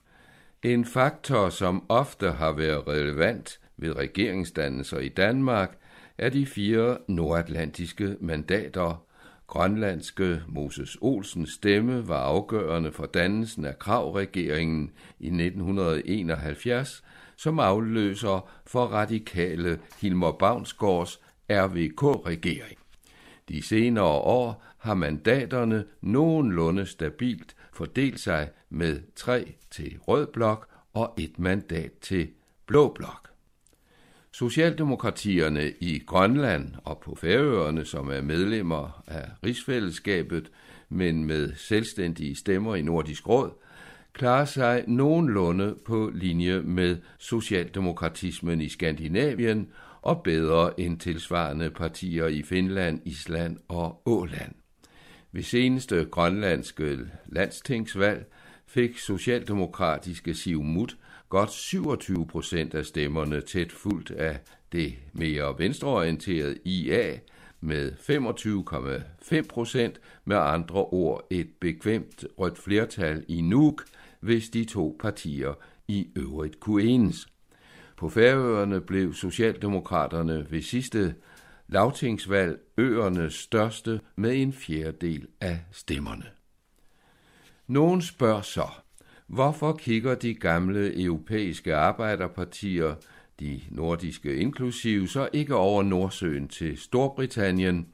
En 0.63 0.85
faktor, 0.85 1.49
som 1.49 1.85
ofte 1.89 2.31
har 2.31 2.51
været 2.51 2.87
relevant 2.87 3.59
ved 3.77 3.95
regeringsdannelser 3.95 4.99
i 4.99 5.09
Danmark, 5.09 5.77
er 6.17 6.29
de 6.29 6.45
fire 6.45 6.97
nordatlantiske 7.07 8.15
mandater. 8.19 9.03
Grønlandske 9.47 10.41
Moses 10.47 10.97
Olsens 11.01 11.49
stemme 11.49 12.07
var 12.07 12.19
afgørende 12.19 12.91
for 12.91 13.05
dannelsen 13.05 13.65
af 13.65 13.79
kravregeringen 13.79 14.91
i 15.19 15.27
1971, 15.27 17.03
som 17.35 17.59
afløser 17.59 18.49
for 18.65 18.85
radikale 18.85 19.79
Hilmar 20.01 20.31
Bavnsgaards 20.31 21.21
RVK-regering. 21.49 22.79
De 23.49 23.61
senere 23.61 24.05
år 24.05 24.63
har 24.77 24.93
mandaterne 24.93 25.85
nogenlunde 26.01 26.85
stabilt 26.85 27.55
fordelt 27.73 28.19
sig 28.19 28.49
med 28.69 29.01
tre 29.15 29.55
til 29.71 29.97
rød 30.07 30.27
blok 30.27 30.67
og 30.93 31.13
et 31.17 31.39
mandat 31.39 31.91
til 32.01 32.29
blå 32.65 32.93
blok. 32.93 33.26
Socialdemokratierne 34.39 35.73
i 35.79 35.99
Grønland 36.05 36.73
og 36.83 36.99
på 36.99 37.15
Færøerne, 37.15 37.85
som 37.85 38.09
er 38.09 38.21
medlemmer 38.21 39.03
af 39.07 39.29
rigsfællesskabet, 39.45 40.51
men 40.89 41.25
med 41.25 41.53
selvstændige 41.55 42.35
stemmer 42.35 42.75
i 42.75 42.81
Nordisk 42.81 43.29
Råd, 43.29 43.51
klarer 44.13 44.45
sig 44.45 44.83
nogenlunde 44.87 45.75
på 45.85 46.11
linje 46.13 46.61
med 46.61 46.97
socialdemokratismen 47.19 48.61
i 48.61 48.69
Skandinavien 48.69 49.69
og 50.01 50.23
bedre 50.23 50.79
end 50.79 50.99
tilsvarende 50.99 51.69
partier 51.69 52.27
i 52.27 52.41
Finland, 52.41 53.01
Island 53.05 53.57
og 53.67 54.01
Åland. 54.05 54.53
Ved 55.31 55.43
seneste 55.43 56.07
grønlandske 56.11 56.99
landstingsvalg 57.25 58.25
fik 58.67 58.97
socialdemokratiske 58.97 60.33
Siumut 60.33 60.97
godt 61.29 61.51
27 61.51 62.27
procent 62.27 62.73
af 62.73 62.85
stemmerne 62.85 63.41
tæt 63.41 63.71
fuldt 63.71 64.11
af 64.11 64.39
det 64.71 64.95
mere 65.13 65.55
venstreorienterede 65.57 66.57
IA 66.65 67.19
med 67.61 67.91
25,5 69.31 69.47
procent, 69.47 70.01
med 70.25 70.37
andre 70.37 70.85
ord 70.85 71.27
et 71.29 71.49
bekvemt 71.59 72.25
rødt 72.37 72.57
flertal 72.57 73.25
i 73.27 73.41
Nuuk, 73.41 73.83
hvis 74.19 74.49
de 74.49 74.65
to 74.65 74.97
partier 74.99 75.53
i 75.87 76.07
øvrigt 76.15 76.59
kunne 76.59 76.83
enes. 76.83 77.27
På 77.97 78.09
Færøerne 78.09 78.81
blev 78.81 79.13
Socialdemokraterne 79.13 80.47
ved 80.49 80.61
sidste 80.61 81.15
lavtingsvalg 81.67 82.59
øernes 82.77 83.33
største 83.33 84.01
med 84.15 84.41
en 84.41 84.53
fjerdedel 84.53 85.27
af 85.41 85.59
stemmerne. 85.71 86.25
Nogen 87.67 88.01
spørger 88.01 88.41
så, 88.41 88.67
hvorfor 89.27 89.73
kigger 89.73 90.15
de 90.15 90.33
gamle 90.33 91.03
europæiske 91.03 91.75
arbejderpartier, 91.75 92.95
de 93.39 93.61
nordiske 93.69 94.35
inklusive, 94.35 95.07
så 95.07 95.29
ikke 95.33 95.55
over 95.55 95.83
Nordsøen 95.83 96.47
til 96.47 96.77
Storbritannien, 96.77 97.87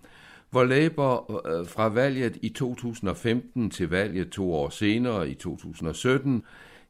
hvor 0.49 0.63
Labour 0.63 1.41
øh, 1.47 1.67
fra 1.67 1.89
valget 1.89 2.37
i 2.41 2.49
2015 2.49 3.69
til 3.69 3.89
valget 3.89 4.29
to 4.29 4.53
år 4.53 4.69
senere 4.69 5.29
i 5.29 5.33
2017 5.33 6.43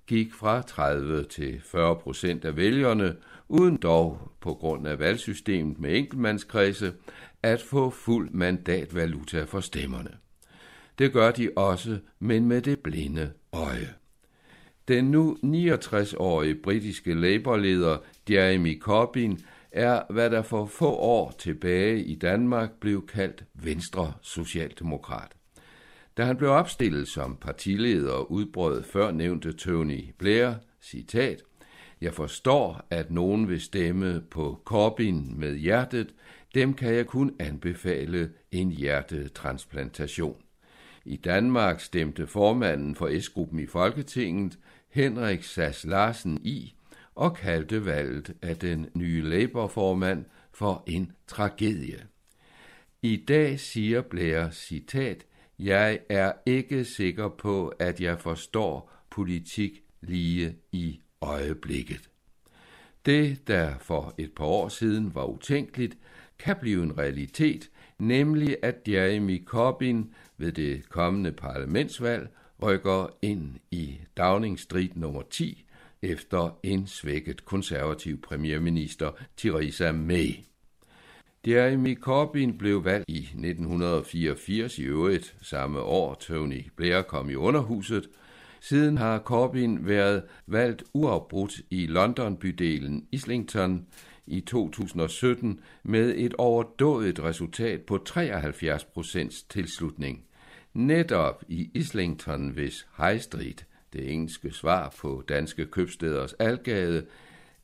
gik 0.07 0.33
fra 0.33 0.61
30 0.61 1.23
til 1.23 1.61
40 1.65 1.95
procent 1.95 2.45
af 2.45 2.55
vælgerne, 2.55 3.15
uden 3.47 3.77
dog 3.77 4.31
på 4.41 4.53
grund 4.53 4.87
af 4.87 4.99
valgsystemet 4.99 5.79
med 5.79 5.97
enkeltmandskredse 5.97 6.93
at 7.43 7.61
få 7.61 7.89
fuld 7.89 8.29
mandatvaluta 8.31 9.43
for 9.43 9.59
stemmerne. 9.59 10.11
Det 10.99 11.13
gør 11.13 11.31
de 11.31 11.49
også, 11.55 11.99
men 12.19 12.47
med 12.47 12.61
det 12.61 12.79
blinde 12.79 13.31
øje. 13.53 14.02
Den 14.87 15.05
nu 15.05 15.37
69-årige 15.43 16.55
britiske 16.55 17.13
Labour-leder 17.13 17.97
Jeremy 18.29 18.79
Corbyn 18.79 19.37
er, 19.71 20.01
hvad 20.09 20.29
der 20.29 20.41
for 20.41 20.65
få 20.65 20.89
år 20.89 21.35
tilbage 21.39 22.03
i 22.03 22.15
Danmark 22.15 22.71
blev 22.79 23.07
kaldt 23.07 23.43
Venstre 23.53 24.13
Socialdemokrat. 24.21 25.31
Da 26.17 26.23
han 26.23 26.37
blev 26.37 26.49
opstillet 26.49 27.07
som 27.07 27.35
partileder, 27.35 28.31
udbrød 28.31 28.83
førnævnte 28.83 29.53
Tony 29.53 29.99
Blair, 30.17 30.53
citat, 30.81 31.41
Jeg 32.01 32.13
forstår, 32.13 32.87
at 32.89 33.11
nogen 33.11 33.49
vil 33.49 33.61
stemme 33.61 34.21
på 34.31 34.61
Corbyn 34.65 35.39
med 35.39 35.55
hjertet, 35.55 36.13
dem 36.55 36.73
kan 36.73 36.93
jeg 36.93 37.07
kun 37.07 37.35
anbefale 37.39 38.31
en 38.51 38.71
hjertetransplantation. 38.71 40.37
I 41.05 41.15
Danmark 41.15 41.79
stemte 41.79 42.27
formanden 42.27 42.95
for 42.95 43.19
S-gruppen 43.19 43.59
i 43.59 43.65
Folketinget, 43.65 44.57
Henrik 44.93 45.43
Sass 45.43 45.85
Larsen, 45.85 46.39
i 46.43 46.73
og 47.15 47.35
kaldte 47.35 47.85
valget 47.85 48.35
af 48.41 48.57
den 48.57 48.89
nye 48.93 49.21
Labour-formand 49.21 50.25
for 50.51 50.83
en 50.87 51.11
tragedie. 51.27 52.07
I 53.01 53.15
dag 53.27 53.59
siger 53.59 54.01
Blair, 54.01 54.49
citat, 54.49 55.25
jeg 55.59 55.99
er 56.09 56.31
ikke 56.45 56.85
sikker 56.85 57.29
på, 57.29 57.67
at 57.67 58.01
jeg 58.01 58.19
forstår 58.19 58.91
politik 59.09 59.83
lige 60.01 60.55
i 60.71 60.99
øjeblikket. 61.21 62.09
Det, 63.05 63.47
der 63.47 63.77
for 63.79 64.13
et 64.17 64.31
par 64.31 64.45
år 64.45 64.67
siden 64.67 65.15
var 65.15 65.25
utænkeligt, 65.25 65.97
kan 66.39 66.55
blive 66.61 66.83
en 66.83 66.97
realitet, 66.97 67.69
nemlig 67.99 68.57
at 68.63 68.75
Jeremy 68.87 69.45
Corbyn 69.45 70.05
ved 70.37 70.51
det 70.51 70.89
kommende 70.89 71.31
parlamentsvalg 71.31 72.29
rykker 72.63 73.07
ind 73.21 73.55
i 73.71 73.97
Downing 74.17 74.59
Street 74.59 74.97
nummer 74.97 75.21
10 75.21 75.65
efter 76.01 76.59
en 76.63 76.87
svækket 76.87 77.45
konservativ 77.45 78.21
premierminister 78.21 79.11
Theresa 79.37 79.91
May. 79.91 80.29
Jeremy 81.47 81.99
Corbyn 81.99 82.57
blev 82.57 82.85
valgt 82.85 83.09
i 83.09 83.17
1984 83.17 84.79
i 84.79 84.83
øvrigt 84.83 85.35
samme 85.41 85.79
år 85.79 86.13
Tony 86.13 86.61
Blair 86.75 87.01
kom 87.01 87.29
i 87.29 87.35
underhuset. 87.35 88.09
Siden 88.61 88.97
har 88.97 89.19
Corbyn 89.19 89.77
været 89.81 90.23
valgt 90.47 90.83
uafbrudt 90.93 91.61
i 91.69 91.87
London-bydelen 91.87 93.07
Islington 93.11 93.85
i 94.27 94.41
2017 94.41 95.59
med 95.83 96.13
et 96.17 96.33
overdådigt 96.37 97.19
resultat 97.19 97.81
på 97.81 97.97
73 97.97 98.83
procents 98.83 99.43
tilslutning. 99.43 100.25
Netop 100.73 101.43
i 101.47 101.71
Islington, 101.73 102.49
hvis 102.49 102.87
High 102.97 103.19
Street, 103.19 103.65
det 103.93 104.11
engelske 104.11 104.51
svar 104.51 104.95
på 104.99 105.23
danske 105.29 105.65
købsteders 105.65 106.33
algade, 106.33 107.05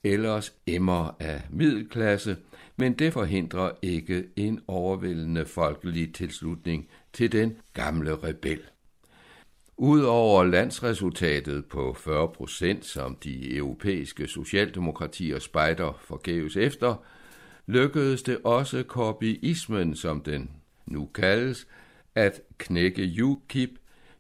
ellers 0.04 0.54
emmer 0.68 1.16
af 1.20 1.42
middelklasse, 1.50 2.38
men 2.78 2.94
det 2.94 3.14
forhindrer 3.14 3.72
ikke 3.82 4.24
en 4.36 4.62
overvældende 4.68 5.46
folkelig 5.46 6.14
tilslutning 6.14 6.88
til 7.14 7.32
den 7.32 7.58
gamle 7.74 8.16
rebel. 8.16 8.60
Udover 9.78 10.44
landsresultatet 10.44 11.66
på 11.66 11.94
40 11.94 12.28
procent, 12.28 12.86
som 12.86 13.16
de 13.16 13.56
europæiske 13.56 14.28
socialdemokratier 14.28 15.40
spejder 15.40 16.00
forgæves 16.02 16.58
efter, 16.58 17.04
lykkedes 17.68 18.24
det 18.24 18.38
også 18.44 18.84
korbiismen, 18.84 19.96
som 19.96 20.22
den 20.22 20.52
nu 20.86 21.06
kaldes, 21.06 21.68
at 22.20 22.42
knække 22.58 23.24
UKIP, 23.24 23.70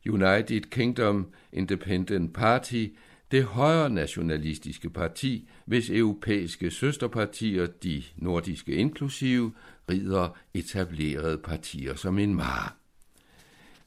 United 0.07 0.61
Kingdom 0.61 1.27
Independent 1.53 2.33
Party, 2.33 2.85
det 3.31 3.43
højre 3.43 3.89
nationalistiske 3.89 4.89
parti, 4.89 5.49
hvis 5.65 5.89
europæiske 5.89 6.71
søsterpartier, 6.71 7.65
de 7.65 8.03
nordiske 8.17 8.73
inklusive, 8.73 9.51
rider 9.89 10.37
etablerede 10.53 11.37
partier 11.37 11.95
som 11.95 12.19
en 12.19 12.35
mar. 12.35 12.75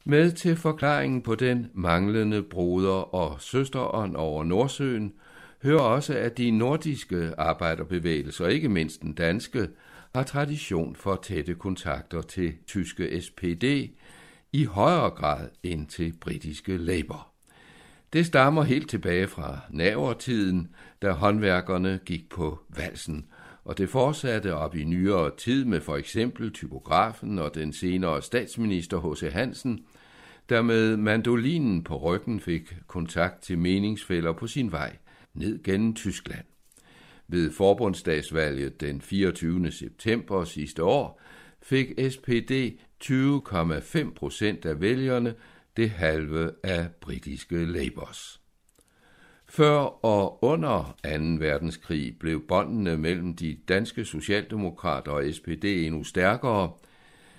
Med 0.04 0.32
til 0.32 0.56
forklaringen 0.56 1.22
på 1.22 1.34
den 1.34 1.70
manglende 1.74 2.42
broder- 2.42 3.14
og 3.14 3.40
søsterånd 3.40 4.16
over 4.16 4.44
Nordsøen, 4.44 5.12
hører 5.62 5.80
også, 5.80 6.14
at 6.14 6.38
de 6.38 6.50
nordiske 6.50 7.32
arbejderbevægelser, 7.38 8.46
ikke 8.46 8.68
mindst 8.68 9.02
den 9.02 9.12
danske, 9.12 9.68
har 10.14 10.22
tradition 10.22 10.96
for 10.96 11.20
tætte 11.22 11.54
kontakter 11.54 12.22
til 12.22 12.54
tyske 12.66 13.20
SPD 13.20 13.64
i 14.52 14.64
højere 14.64 15.10
grad 15.10 15.48
end 15.62 15.86
til 15.86 16.14
britiske 16.20 16.76
Labour. 16.76 17.28
Det 18.12 18.26
stammer 18.26 18.62
helt 18.62 18.90
tilbage 18.90 19.28
fra 19.28 19.58
navertiden, 19.70 20.68
da 21.02 21.10
håndværkerne 21.10 22.00
gik 22.04 22.28
på 22.28 22.58
valsen, 22.76 23.26
og 23.64 23.78
det 23.78 23.88
fortsatte 23.88 24.54
op 24.54 24.76
i 24.76 24.84
nyere 24.84 25.30
tid 25.38 25.64
med 25.64 25.80
for 25.80 25.96
eksempel 25.96 26.52
typografen 26.52 27.38
og 27.38 27.54
den 27.54 27.72
senere 27.72 28.22
statsminister 28.22 29.12
H.C. 29.12 29.32
Hansen, 29.32 29.84
der 30.48 30.62
med 30.62 30.96
mandolinen 30.96 31.84
på 31.84 31.96
ryggen 31.96 32.40
fik 32.40 32.74
kontakt 32.86 33.42
til 33.42 33.58
meningsfælder 33.58 34.32
på 34.32 34.46
sin 34.46 34.72
vej 34.72 34.96
ned 35.34 35.62
gennem 35.62 35.94
Tyskland. 35.94 36.44
Ved 37.28 37.50
forbundsdagsvalget 37.52 38.80
den 38.80 39.00
24. 39.00 39.70
september 39.70 40.44
sidste 40.44 40.84
år 40.84 41.20
fik 41.62 41.86
SPD 42.10 42.52
20,5 43.04 44.14
procent 44.14 44.66
af 44.66 44.80
vælgerne, 44.80 45.34
det 45.76 45.90
halve 45.90 46.50
af 46.62 46.88
britiske 47.00 47.64
Labours. 47.64 48.40
Før 49.46 50.04
og 50.04 50.44
under 50.44 50.96
2. 51.04 51.08
verdenskrig 51.38 52.16
blev 52.20 52.46
båndene 52.48 52.96
mellem 52.96 53.36
de 53.36 53.56
danske 53.68 54.04
socialdemokrater 54.04 55.12
og 55.12 55.24
SPD 55.32 55.64
endnu 55.64 56.04
stærkere. 56.04 56.72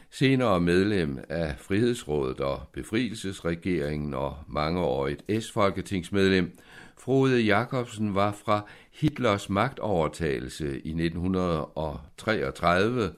Senere 0.10 0.62
medlem 0.62 1.20
af 1.30 1.56
Frihedsrådet 1.60 2.40
og 2.40 2.62
Befrielsesregeringen 2.74 4.14
og 4.14 4.38
mangeårigt 4.48 5.44
S-folketingsmedlem, 5.44 6.58
Frode 6.98 7.42
Jacobsen 7.42 8.16
var 8.16 8.32
fra 8.46 8.66
Hitlers 8.92 9.50
magtovertagelse 9.50 10.66
i 10.66 10.90
1933 10.90 13.14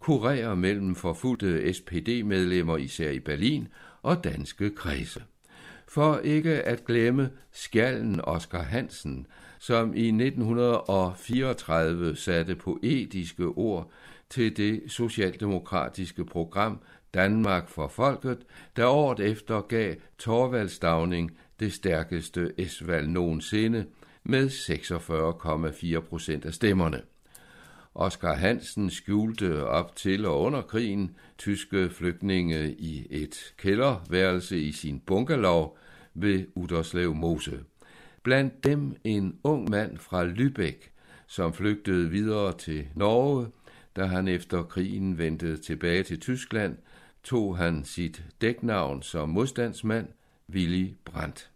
kurerer 0.00 0.54
mellem 0.54 0.94
forfulgte 0.94 1.72
SPD-medlemmer 1.72 2.76
især 2.76 3.10
i 3.10 3.20
Berlin 3.20 3.68
og 4.02 4.24
danske 4.24 4.70
kredse. 4.70 5.22
For 5.88 6.18
ikke 6.18 6.62
at 6.62 6.84
glemme 6.84 7.30
skallen 7.52 8.20
Oscar 8.24 8.62
Hansen, 8.62 9.26
som 9.58 9.94
i 9.94 10.06
1934 10.06 12.16
satte 12.16 12.54
poetiske 12.54 13.44
ord 13.44 13.90
til 14.30 14.56
det 14.56 14.82
socialdemokratiske 14.86 16.24
program 16.24 16.78
Danmark 17.14 17.68
for 17.68 17.88
Folket, 17.88 18.38
der 18.76 18.86
året 18.86 19.20
efter 19.20 19.60
gav 19.60 19.94
Torvaldstavning 20.18 21.38
det 21.60 21.72
stærkeste 21.72 22.68
S-valg 22.68 23.08
nogensinde 23.08 23.86
med 24.24 24.48
46,4 24.48 26.00
procent 26.00 26.44
af 26.44 26.54
stemmerne. 26.54 27.02
Oscar 27.94 28.34
Hansen 28.34 28.90
skjulte 28.90 29.66
op 29.66 29.96
til 29.96 30.26
og 30.26 30.40
under 30.40 30.62
krigen 30.62 31.16
tyske 31.38 31.90
flygtninge 31.90 32.74
i 32.74 33.06
et 33.10 33.54
kælderværelse 33.56 34.60
i 34.60 34.72
sin 34.72 35.00
bunkerlov 35.00 35.78
ved 36.14 36.46
Uderslev 36.54 37.14
Mose. 37.14 37.60
Blandt 38.22 38.64
dem 38.64 38.96
en 39.04 39.38
ung 39.44 39.70
mand 39.70 39.98
fra 39.98 40.26
Lübeck, 40.26 40.90
som 41.26 41.52
flygtede 41.52 42.10
videre 42.10 42.52
til 42.58 42.88
Norge. 42.94 43.46
Da 43.96 44.04
han 44.04 44.28
efter 44.28 44.62
krigen 44.62 45.18
vendte 45.18 45.56
tilbage 45.56 46.02
til 46.02 46.20
Tyskland, 46.20 46.76
tog 47.22 47.56
han 47.56 47.84
sit 47.84 48.24
dæknavn 48.40 49.02
som 49.02 49.28
modstandsmand, 49.28 50.08
Willy 50.50 50.94
Brandt. 51.04 51.50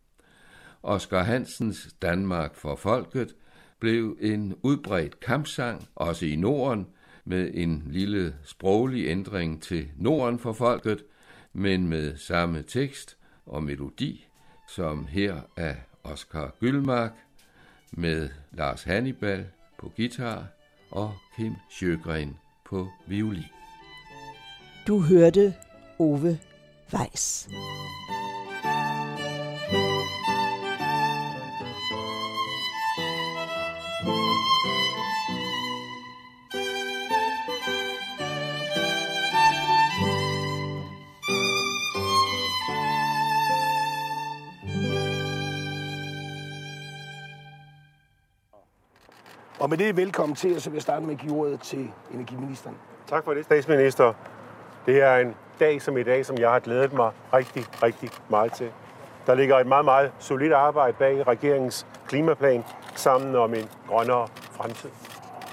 Oscar 0.83 1.23
Hansens 1.23 1.97
Danmark 2.03 2.55
for 2.55 2.77
folket 2.77 3.35
blev 3.85 4.16
en 4.20 4.55
udbredt 4.62 5.20
kampsang, 5.20 5.88
også 5.94 6.27
i 6.27 6.37
Norden, 6.37 6.87
med 7.25 7.51
en 7.55 7.83
lille 7.90 8.35
sproglig 8.44 9.07
ændring 9.07 9.62
til 9.62 9.88
Norden 9.97 10.38
for 10.38 10.53
folket, 10.53 11.05
men 11.53 11.88
med 11.88 12.16
samme 12.16 12.62
tekst 12.62 13.16
og 13.47 13.62
melodi, 13.62 14.27
som 14.68 15.07
her 15.07 15.40
af 15.57 15.77
Oscar 16.05 16.55
Gyldmark, 16.61 17.12
med 17.90 18.29
Lars 18.53 18.83
Hannibal 18.83 19.47
på 19.79 19.92
guitar 19.97 20.47
og 20.90 21.12
Kim 21.37 21.55
Sjøgren 21.70 22.37
på 22.66 22.88
violin. 23.07 23.44
Du 24.87 25.01
hørte 25.01 25.55
Ove 25.99 26.38
Weiss. 26.94 27.49
Og 49.64 49.70
med 49.70 49.79
det 49.79 49.96
velkommen 49.96 50.37
til, 50.37 50.57
og 50.57 50.61
så 50.61 50.70
vil 50.70 50.77
jeg 50.77 50.83
starte 50.83 51.07
med 51.07 51.14
at 51.14 51.20
give 51.20 51.33
ordet 51.33 51.61
til 51.61 51.90
energiministeren. 52.14 52.77
Tak 53.07 53.24
for 53.24 53.35
det, 53.35 53.44
statsminister. 53.44 54.12
Det 54.87 55.03
er 55.03 55.16
en 55.16 55.35
dag 55.61 55.83
som 55.83 55.96
i 55.96 56.03
dag, 56.03 56.27
som 56.27 56.38
jeg 56.38 56.50
har 56.50 56.59
glædet 56.59 56.92
mig 56.92 57.11
rigtig, 57.35 57.64
rigtig 57.83 58.11
meget 58.29 58.53
til. 58.53 58.70
Der 59.27 59.35
ligger 59.35 59.59
et 59.59 59.66
meget, 59.66 59.85
meget 59.85 60.12
solidt 60.18 60.53
arbejde 60.53 60.96
bag 60.98 61.27
regeringens 61.27 61.87
klimaplan 62.07 62.64
sammen 62.94 63.37
om 63.37 63.55
en 63.55 63.68
grønnere 63.88 64.29
fremtid. 64.50 64.90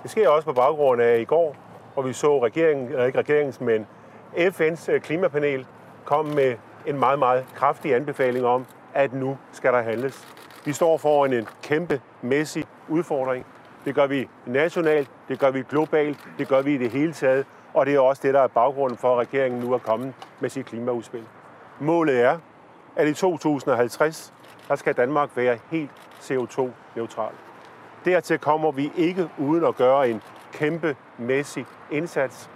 Det 0.03 0.11
sker 0.11 0.29
også 0.29 0.45
på 0.45 0.53
baggrund 0.53 1.01
af 1.01 1.19
i 1.19 1.25
går, 1.25 1.55
hvor 1.93 2.03
vi 2.03 2.13
så 2.13 2.45
regeringen, 2.45 2.87
eller 2.87 3.05
ikke 3.05 3.19
regeringens, 3.19 3.61
men 3.61 3.87
FN's 4.35 4.91
øh, 4.91 5.01
klimapanel 5.01 5.65
kom 6.05 6.25
med 6.25 6.55
en 6.85 6.99
meget, 6.99 7.19
meget 7.19 7.45
kraftig 7.55 7.95
anbefaling 7.95 8.45
om, 8.45 8.65
at 8.93 9.13
nu 9.13 9.37
skal 9.51 9.73
der 9.73 9.81
handles. 9.81 10.27
Vi 10.65 10.73
står 10.73 10.97
foran 10.97 11.33
en 11.33 11.47
kæmpe 11.63 12.01
mæssig 12.21 12.65
udfordring. 12.89 13.45
Det 13.85 13.95
gør 13.95 14.07
vi 14.07 14.29
nationalt, 14.45 15.09
det 15.27 15.39
gør 15.39 15.51
vi 15.51 15.63
globalt, 15.69 16.19
det 16.37 16.47
gør 16.47 16.61
vi 16.61 16.73
i 16.73 16.77
det 16.77 16.91
hele 16.91 17.13
taget, 17.13 17.45
og 17.73 17.85
det 17.85 17.95
er 17.95 17.99
også 17.99 18.21
det, 18.25 18.33
der 18.33 18.41
er 18.41 18.47
baggrunden 18.47 18.97
for, 18.97 19.13
at 19.13 19.27
regeringen 19.27 19.61
nu 19.61 19.73
er 19.73 19.77
kommet 19.77 20.13
med 20.39 20.49
sit 20.49 20.65
klimaudspil. 20.65 21.23
Målet 21.79 22.21
er, 22.21 22.37
at 22.95 23.07
i 23.07 23.13
2050, 23.13 24.33
der 24.67 24.75
skal 24.75 24.93
Danmark 24.97 25.29
være 25.35 25.57
helt 25.71 25.91
CO2-neutral. 26.21 27.33
Dertil 28.05 28.39
kommer 28.39 28.71
vi 28.71 28.91
ikke 28.97 29.29
uden 29.37 29.65
at 29.65 29.75
gøre 29.75 30.09
en 30.09 30.21
kæmpe 30.53 30.95
mæssig 31.17 31.65
indsats. 31.91 32.49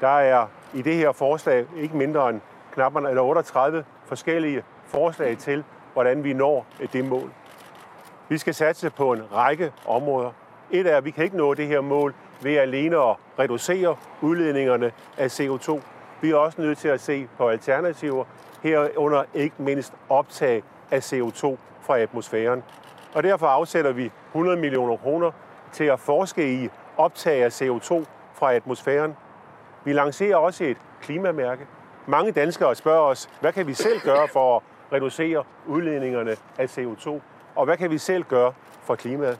Der 0.00 0.18
er 0.18 0.46
i 0.74 0.82
det 0.82 0.94
her 0.94 1.12
forslag 1.12 1.66
ikke 1.76 1.96
mindre 1.96 2.30
end 2.30 2.40
knap 2.72 2.96
eller 2.96 3.22
38 3.22 3.84
forskellige 4.04 4.62
forslag 4.84 5.38
til, 5.38 5.64
hvordan 5.92 6.24
vi 6.24 6.32
når 6.32 6.66
det 6.92 7.04
mål. 7.04 7.32
Vi 8.28 8.38
skal 8.38 8.54
satse 8.54 8.90
på 8.90 9.12
en 9.12 9.32
række 9.32 9.72
områder. 9.86 10.30
Et 10.70 10.86
er, 10.86 10.96
at 10.96 11.04
vi 11.04 11.10
kan 11.10 11.24
ikke 11.24 11.36
nå 11.36 11.54
det 11.54 11.66
her 11.66 11.80
mål 11.80 12.14
ved 12.42 12.56
alene 12.56 12.96
at 12.96 13.16
reducere 13.38 13.96
udledningerne 14.22 14.92
af 15.18 15.40
CO2. 15.40 15.80
Vi 16.20 16.30
er 16.30 16.36
også 16.36 16.60
nødt 16.60 16.78
til 16.78 16.88
at 16.88 17.00
se 17.00 17.28
på 17.36 17.48
alternativer, 17.48 18.24
herunder 18.62 19.24
ikke 19.34 19.54
mindst 19.58 19.92
optag 20.08 20.62
af 20.90 21.12
CO2 21.12 21.56
fra 21.80 21.98
atmosfæren. 21.98 22.62
Og 23.14 23.22
derfor 23.22 23.46
afsætter 23.46 23.92
vi 23.92 24.10
100 24.28 24.56
millioner 24.56 24.96
kroner 24.96 25.30
til 25.72 25.84
at 25.84 26.00
forske 26.00 26.64
i 26.64 26.68
optag 26.96 27.44
af 27.44 27.62
CO2 27.62 28.04
fra 28.34 28.52
atmosfæren. 28.52 29.16
Vi 29.84 29.92
lancerer 29.92 30.36
også 30.36 30.64
et 30.64 30.76
klimamærke. 31.00 31.66
Mange 32.06 32.32
danskere 32.32 32.74
spørger 32.74 33.00
os, 33.02 33.30
hvad 33.40 33.52
kan 33.52 33.66
vi 33.66 33.74
selv 33.74 34.00
gøre 34.00 34.28
for 34.28 34.56
at 34.56 34.62
reducere 34.92 35.44
udledningerne 35.66 36.36
af 36.58 36.78
CO2? 36.78 37.10
Og 37.54 37.64
hvad 37.64 37.76
kan 37.76 37.90
vi 37.90 37.98
selv 37.98 38.24
gøre 38.24 38.52
for 38.82 38.94
klimaet? 38.94 39.38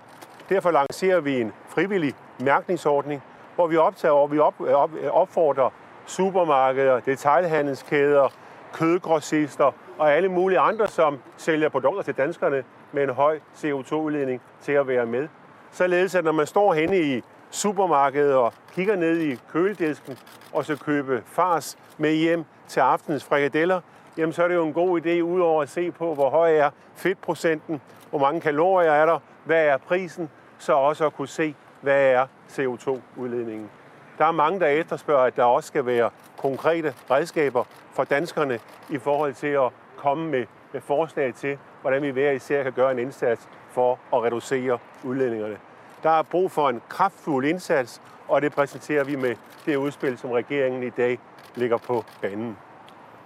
Derfor 0.49 0.71
lancerer 0.71 1.21
vi 1.21 1.41
en 1.41 1.53
frivillig 1.69 2.15
mærkningsordning, 2.41 3.23
hvor 3.55 3.67
vi 3.67 3.77
optager, 3.77 4.15
hvor 4.15 4.27
vi 4.27 4.39
op, 4.39 4.61
op, 4.61 4.91
opfordrer 5.11 5.71
supermarkeder, 6.07 7.01
detailhandelskæder, 7.01 8.29
kødgrossister 8.73 9.73
og 9.99 10.13
alle 10.13 10.29
mulige 10.29 10.59
andre, 10.59 10.87
som 10.89 11.19
sælger 11.37 11.69
produkter 11.69 12.03
til 12.03 12.15
danskerne 12.15 12.65
med 12.93 13.03
en 13.03 13.11
høj 13.11 13.39
CO2-udledning 13.55 14.41
til 14.61 14.73
at 14.73 14.89
være 14.89 15.07
med. 15.07 15.29
Således 15.71 16.15
at 16.15 16.25
når 16.25 16.33
man 16.33 16.47
står 16.47 16.75
henne 16.75 17.01
i 17.01 17.23
supermarkedet 17.51 18.35
og 18.35 18.53
kigger 18.73 18.97
ned 18.97 19.19
i 19.19 19.39
køledisken 19.53 20.19
og 20.53 20.65
så 20.65 20.77
købe 20.77 21.23
fars 21.27 21.79
med 21.99 22.15
hjem 22.15 22.45
til 22.69 22.81
aftens 22.81 23.25
frikadeller, 23.25 23.81
jamen 24.17 24.33
så 24.33 24.45
er 24.45 24.49
det 24.49 24.55
jo 24.55 24.67
en 24.67 24.73
god 24.73 25.01
idé, 25.01 25.21
udover 25.21 25.63
at 25.63 25.69
se 25.69 25.91
på, 25.91 26.15
hvor 26.15 26.31
høj 26.31 26.57
er 26.57 26.71
fedtprocenten, 26.95 27.81
hvor 28.11 28.19
mange 28.19 28.41
kalorier 28.41 28.93
er 28.93 29.07
der, 29.07 29.19
hvad 29.45 29.67
er 29.67 29.77
prisen, 29.77 30.31
så 30.59 30.73
også 30.73 31.07
at 31.07 31.15
kunne 31.15 31.29
se, 31.29 31.55
hvad 31.81 32.11
er 32.13 32.27
CO2-udledningen. 32.49 33.71
Der 34.19 34.25
er 34.25 34.33
mange, 34.33 34.61
der 34.61 34.67
efterspørger, 34.67 35.25
at 35.25 35.37
der 35.37 35.45
også 35.45 35.67
skal 35.67 35.87
være 35.87 36.11
konkrete 36.37 36.95
redskaber 37.11 37.65
for 37.93 38.05
danskerne 38.05 38.59
i 38.91 38.99
forhold 38.99 39.35
til 39.35 39.47
at 39.47 39.71
komme 39.97 40.31
med, 40.31 40.47
med 40.73 40.81
forslag 40.81 41.35
til, 41.35 41.59
hvordan 41.81 42.03
vi 42.03 42.11
hver 42.11 42.31
især 42.31 42.63
kan 42.63 42.73
gøre 42.73 42.93
en 42.93 42.99
indsats 42.99 43.49
for 43.71 43.99
at 44.13 44.23
reducere 44.23 44.79
udledningerne. 45.05 45.59
Der 46.03 46.11
er 46.11 46.23
brug 46.23 46.51
for 46.51 46.69
en 46.69 46.81
kraftfuld 46.89 47.47
indsats, 47.47 48.03
og 48.29 48.43
det 48.43 48.53
præsenterer 48.53 49.05
vi 49.05 49.17
med 49.17 49.37
det 49.67 49.77
udspil, 49.77 50.19
som 50.19 50.31
regeringen 50.31 50.83
i 50.83 50.91
dag 50.91 51.19
ligger 51.55 51.77
på 51.77 52.05
banen. 52.23 52.57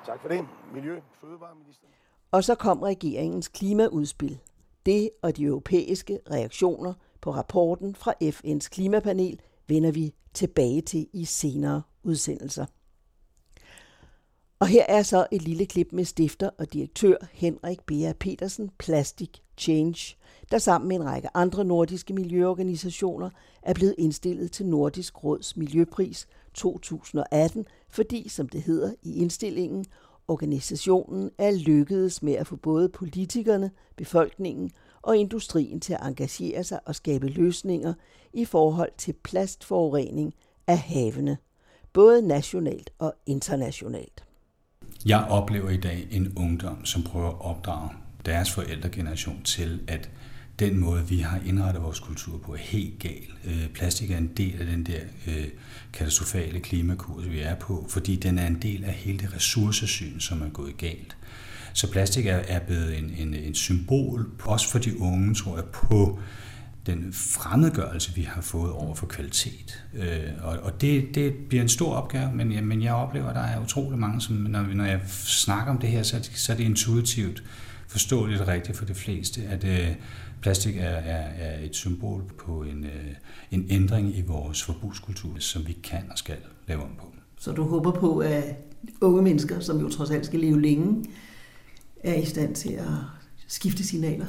Tak 0.07 0.21
for 0.21 0.29
det. 0.29 0.47
Miljø, 0.75 1.01
Fødevareminister. 1.21 1.87
Og 2.31 2.45
så 2.45 2.55
kom 2.55 2.83
regeringens 2.83 3.49
klimaudspil. 3.49 4.39
Det 4.87 5.11
og 5.23 5.37
de 5.37 5.45
europæiske 5.45 6.19
reaktioner 6.31 6.95
på 7.23 7.31
rapporten 7.31 7.95
fra 7.95 8.15
FN's 8.23 8.69
klimapanel 8.69 9.41
vender 9.69 9.93
vi 9.93 10.15
tilbage 10.35 10.81
til 10.81 11.07
i 11.13 11.25
senere 11.25 11.83
udsendelser. 12.03 12.67
Og 14.59 14.69
her 14.69 14.85
er 14.89 15.03
så 15.03 15.27
et 15.31 15.43
lille 15.43 15.67
klip 15.67 15.89
med 15.93 16.05
stifter 16.05 16.51
og 16.59 16.73
direktør 16.73 17.17
Henrik 17.33 17.81
Bea 17.87 18.13
Petersen, 18.13 18.71
Plastic 18.79 19.31
Change, 19.59 20.17
der 20.51 20.59
sammen 20.59 20.89
med 20.89 20.97
en 20.97 21.05
række 21.05 21.29
andre 21.35 21.65
nordiske 21.65 22.15
miljøorganisationer 22.15 23.31
er 23.63 23.75
blevet 23.75 23.95
indstillet 23.99 24.53
til 24.53 24.67
Nordisk 24.67 25.25
Råds 25.25 25.57
Miljøpris 25.57 26.29
2018, 26.55 27.67
fordi, 27.89 28.29
som 28.29 28.49
det 28.49 28.63
hedder 28.63 28.93
i 29.03 29.17
indstillingen, 29.17 29.85
organisationen 30.29 31.31
er 31.39 31.51
lykkedes 31.51 32.23
med 32.23 32.33
at 32.33 32.47
få 32.47 32.57
både 32.57 32.89
politikerne, 32.89 33.71
befolkningen 33.97 34.71
og 35.03 35.17
industrien 35.17 35.81
til 35.81 35.93
at 35.93 36.01
engagere 36.03 36.65
sig 36.65 36.81
og 36.87 36.95
skabe 36.95 37.29
løsninger 37.29 37.95
i 38.33 38.45
forhold 38.45 38.91
til 38.99 39.13
plastforurening 39.13 40.35
af 40.67 40.79
havene, 40.79 41.39
både 41.93 42.23
nationalt 42.23 42.91
og 42.99 43.15
internationalt. 43.27 44.25
Jeg 45.07 45.27
oplever 45.31 45.71
i 45.71 45.77
dag 45.77 46.09
en 46.11 46.33
ungdom, 46.37 46.85
som 46.85 47.03
prøver 47.03 47.29
at 47.29 47.41
opdrage 47.41 47.91
deres 48.27 48.51
forældregeneration 48.51 49.43
til, 49.43 49.81
at 49.89 50.11
den 50.59 50.81
måde, 50.81 51.09
vi 51.09 51.19
har 51.19 51.41
indrettet 51.47 51.83
vores 51.83 52.01
kultur 52.01 52.39
på, 52.39 52.53
er 52.55 52.59
helt 52.59 52.99
gal. 52.99 53.27
Øh, 53.45 53.69
plastik 53.69 54.11
er 54.11 54.19
en 54.19 54.33
del 54.37 54.61
af 54.61 54.67
den 54.67 54.87
der 54.87 55.01
øh, 55.27 55.49
katastrofale 55.93 56.61
klimakurs, 56.61 57.31
vi 57.31 57.41
er 57.41 57.55
på, 57.55 57.87
fordi 57.89 58.17
den 58.17 58.39
er 58.39 58.47
en 58.47 58.63
del 58.63 58.85
af 58.85 58.93
hele 58.93 59.19
det 59.19 59.35
ressourcesyn, 59.35 60.21
som 60.21 60.43
er 60.43 60.49
gået 60.49 60.77
galt. 60.77 61.17
Så 61.73 61.91
plastik 61.91 62.27
er, 62.27 62.37
er 62.37 62.59
blevet 62.59 62.99
en, 62.99 63.15
en, 63.19 63.35
en 63.35 63.55
symbol, 63.55 64.31
også 64.45 64.71
for 64.71 64.79
de 64.79 65.01
unge, 65.01 65.35
tror 65.35 65.57
jeg, 65.57 65.65
på 65.65 66.19
den 66.87 67.13
fremmedgørelse, 67.13 68.15
vi 68.15 68.23
har 68.23 68.41
fået 68.41 68.73
over 68.73 68.95
for 68.95 69.07
kvalitet. 69.07 69.85
Øh, 69.95 70.31
og 70.43 70.59
og 70.63 70.81
det, 70.81 71.15
det 71.15 71.35
bliver 71.49 71.63
en 71.63 71.69
stor 71.69 71.95
opgave, 71.95 72.33
men, 72.33 72.53
ja, 72.53 72.61
men 72.61 72.83
jeg 72.83 72.95
oplever, 72.95 73.29
at 73.29 73.35
der 73.35 73.43
er 73.43 73.63
utrolig 73.63 73.99
mange, 73.99 74.21
som 74.21 74.37
når, 74.37 74.63
når 74.63 74.85
jeg 74.85 75.01
snakker 75.25 75.73
om 75.73 75.79
det 75.79 75.89
her, 75.89 76.03
så 76.03 76.17
er 76.17 76.21
det, 76.21 76.31
så 76.35 76.53
er 76.53 76.57
det 76.57 76.65
intuitivt 76.65 77.43
forståeligt 77.89 78.49
rigtigt 78.49 78.79
for 78.79 78.85
de 78.85 78.95
fleste, 78.95 79.43
at 79.43 79.65
øh, 79.65 79.95
plastik 80.41 80.77
er, 80.77 80.83
er, 80.83 81.29
er 81.39 81.65
et 81.65 81.77
symbol 81.77 82.23
på 82.47 82.63
en, 82.63 82.85
øh, 82.85 83.15
en 83.51 83.67
ændring 83.71 84.19
i 84.19 84.23
vores 84.23 84.63
forbrugskultur, 84.63 85.37
som 85.39 85.67
vi 85.67 85.73
kan 85.73 86.03
og 86.11 86.19
skal 86.19 86.37
lave 86.69 86.83
om 86.83 86.91
på. 86.99 87.15
Så 87.39 87.53
du 87.53 87.69
håber 87.69 87.91
på, 87.91 88.19
at 88.19 88.45
unge 89.01 89.23
mennesker, 89.23 89.61
som 89.61 89.81
jo 89.81 89.89
trods 89.89 90.11
alt 90.11 90.27
skal 90.27 90.41
leve 90.41 90.61
længe, 90.61 91.05
er 92.03 92.15
i 92.15 92.25
stand 92.25 92.55
til 92.55 92.71
at 92.71 92.87
skifte 93.49 93.87
signaler? 93.87 94.27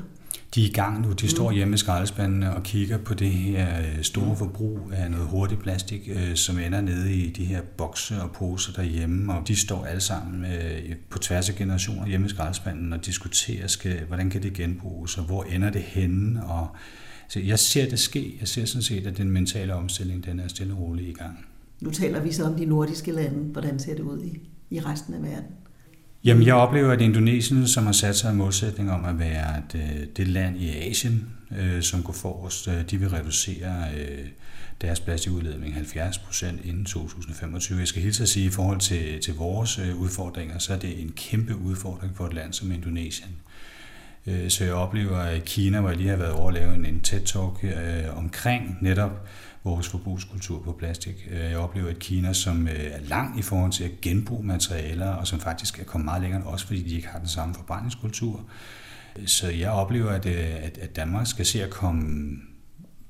De 0.56 0.64
er 0.64 0.70
i 0.70 0.72
gang 0.72 1.02
nu. 1.02 1.12
De 1.12 1.30
står 1.30 1.50
mm. 1.50 1.56
hjemme 1.56 1.74
i 1.74 1.78
skraldespandene 1.78 2.56
og 2.56 2.64
kigger 2.64 2.98
på 2.98 3.14
det 3.14 3.30
her 3.30 3.80
øh, 3.80 4.04
store 4.04 4.36
forbrug 4.36 4.80
af 4.94 5.12
noget 5.12 5.28
hurtigt 5.28 5.62
plastik, 5.62 6.10
øh, 6.16 6.36
som 6.36 6.60
ender 6.60 6.82
nede 6.82 7.14
i 7.14 7.30
de 7.32 7.46
her 7.46 7.62
bokse 7.78 8.22
og 8.22 8.32
poser 8.32 8.74
derhjemme. 8.74 9.34
Og 9.34 9.48
de 9.48 9.56
står 9.56 9.86
alle 9.86 10.02
sammen 10.02 10.46
øh, 10.46 10.96
på 11.10 11.20
tværs 11.20 11.50
af 11.50 11.56
generationer 11.56 12.08
hjemme 12.08 12.28
i 12.28 12.30
skraldespanden 12.30 12.94
og 12.94 13.06
diskuterer, 13.06 13.68
skal, 13.68 14.06
hvordan 14.08 14.30
kan 14.30 14.44
det 14.44 14.54
genbruges, 14.54 15.18
og 15.18 15.24
hvor 15.24 15.44
ender 15.44 15.70
det 15.70 15.82
henne. 15.82 16.46
Og, 16.46 16.68
så 17.30 17.40
jeg 17.40 17.60
ser 17.60 17.90
det 17.90 18.00
ske. 18.00 18.38
Jeg 18.40 18.48
ser 18.48 18.66
sådan 18.66 18.84
set, 18.84 19.08
at 19.08 19.18
den 19.18 19.32
mentale 19.32 19.74
omstilling 19.74 20.26
den 20.26 20.40
er 20.40 20.48
stille 20.48 20.74
og 20.74 20.80
roligt 20.80 21.10
i 21.10 21.14
gang. 21.14 21.46
Nu 21.82 21.92
taler 21.92 22.22
vi 22.22 22.32
så 22.32 22.44
om 22.44 22.56
de 22.56 22.66
nordiske 22.66 23.12
lande. 23.12 23.44
Hvordan 23.44 23.80
ser 23.80 23.96
det 23.96 24.04
ud 24.04 24.24
i, 24.24 24.40
i 24.70 24.80
resten 24.80 25.14
af 25.14 25.24
verden? 25.24 25.63
Jamen, 26.26 26.46
jeg 26.46 26.56
oplever, 26.56 26.92
at 26.92 27.02
Indonesien, 27.02 27.68
som 27.68 27.86
har 27.86 27.94
sat 27.94 28.16
sig 28.16 28.30
en 28.30 28.36
målsætning 28.36 28.92
om 28.92 29.06
at 29.06 29.20
være 29.20 29.62
det, 29.72 29.80
øh, 29.80 30.08
det 30.18 30.28
land 30.28 30.58
i 30.58 30.70
Asien, 30.70 31.30
øh, 31.60 31.82
som 31.82 32.04
går 32.04 32.14
forrest, 32.14 32.68
øh, 32.68 32.90
de 32.90 32.98
vil 32.98 33.10
reducere 33.10 33.86
øh, 33.98 34.26
deres 34.82 35.00
plastikudledning 35.00 35.74
70 35.74 36.18
procent 36.18 36.66
inden 36.66 36.86
2025. 36.86 37.80
Jeg 37.80 37.88
skal 37.88 38.02
helt 38.02 38.22
at 38.22 38.30
sige, 38.30 38.46
at 38.46 38.52
i 38.52 38.56
forhold 38.56 38.80
til, 38.80 39.22
til 39.22 39.36
vores 39.36 39.80
øh, 39.80 40.02
udfordringer, 40.02 40.60
så 40.60 40.74
er 40.74 40.78
det 40.78 41.02
en 41.02 41.12
kæmpe 41.16 41.56
udfordring 41.56 42.18
for 42.18 42.26
et 42.26 42.34
land 42.34 42.54
som 42.54 42.72
Indonesien. 42.72 43.30
Øh, 44.28 44.50
så 44.50 44.64
jeg 44.64 44.74
oplever, 44.74 45.18
at 45.18 45.46
Kina, 45.46 45.80
hvor 45.80 45.90
jeg 45.90 45.98
lige 45.98 46.10
har 46.10 46.18
været 46.18 46.34
over 46.34 46.48
at 46.48 46.54
lave 46.54 46.76
en, 46.76 46.86
en 46.86 47.02
TED-talk 47.08 47.64
øh, 47.64 48.18
omkring 48.18 48.78
netop 48.82 49.28
vores 49.64 49.88
forbrugskultur 49.88 50.60
på 50.64 50.72
plastik. 50.72 51.28
Øh, 51.32 51.40
jeg 51.40 51.58
oplever 51.58 51.90
et 51.90 52.00
Kina, 52.00 52.34
som 52.34 52.68
øh, 52.68 52.74
er 52.74 53.00
langt 53.02 53.40
i 53.40 53.42
forhold 53.42 53.72
til 53.72 53.84
at 53.84 54.02
genbruge 54.02 54.46
materialer, 54.46 55.10
og 55.10 55.28
som 55.28 55.40
faktisk 55.40 55.80
er 55.80 55.84
kommet 55.84 56.06
meget 56.06 56.22
længere, 56.22 56.44
også 56.44 56.68
fordi 56.68 56.84
de 56.84 56.96
ikke 56.96 57.08
har 57.08 57.20
den 57.20 57.28
samme 57.28 57.56
forbrændingskultur. 57.56 58.46
Øh, 59.16 59.28
så 59.28 59.50
jeg 59.50 59.70
oplever, 59.70 60.10
at, 60.10 60.26
at, 60.26 60.78
at 60.78 60.96
Danmark 60.96 61.28
skal 61.28 61.46
se 61.46 61.64
at 61.64 61.70
komme 61.70 62.38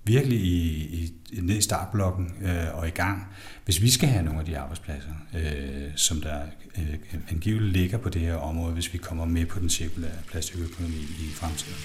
virkelig 0.04 0.39
i, 0.39 0.84
i, 1.32 1.42
ned 1.42 1.58
i 1.58 1.62
startblokken 1.62 2.34
øh, 2.42 2.78
og 2.78 2.88
i 2.88 2.92
gang, 2.92 3.28
hvis 3.66 3.82
vi 3.82 3.89
skal 3.89 4.10
have 4.10 4.26
nogle 4.26 4.39
af 4.39 4.46
de 4.46 4.58
arbejdspladser, 4.58 5.10
øh, 5.36 5.92
som 5.96 6.22
der 6.22 6.42
øh, 6.78 6.96
angiveligt 7.32 7.72
ligger 7.72 7.98
på 7.98 8.10
det 8.10 8.22
her 8.22 8.36
område, 8.36 8.74
hvis 8.74 8.94
vi 8.94 8.98
kommer 8.98 9.26
med 9.26 9.46
på 9.46 9.60
den 9.60 9.70
cirkulære 9.70 10.12
plastikøkonomi 10.28 10.96
i 10.96 11.30
fremtiden. 11.34 11.84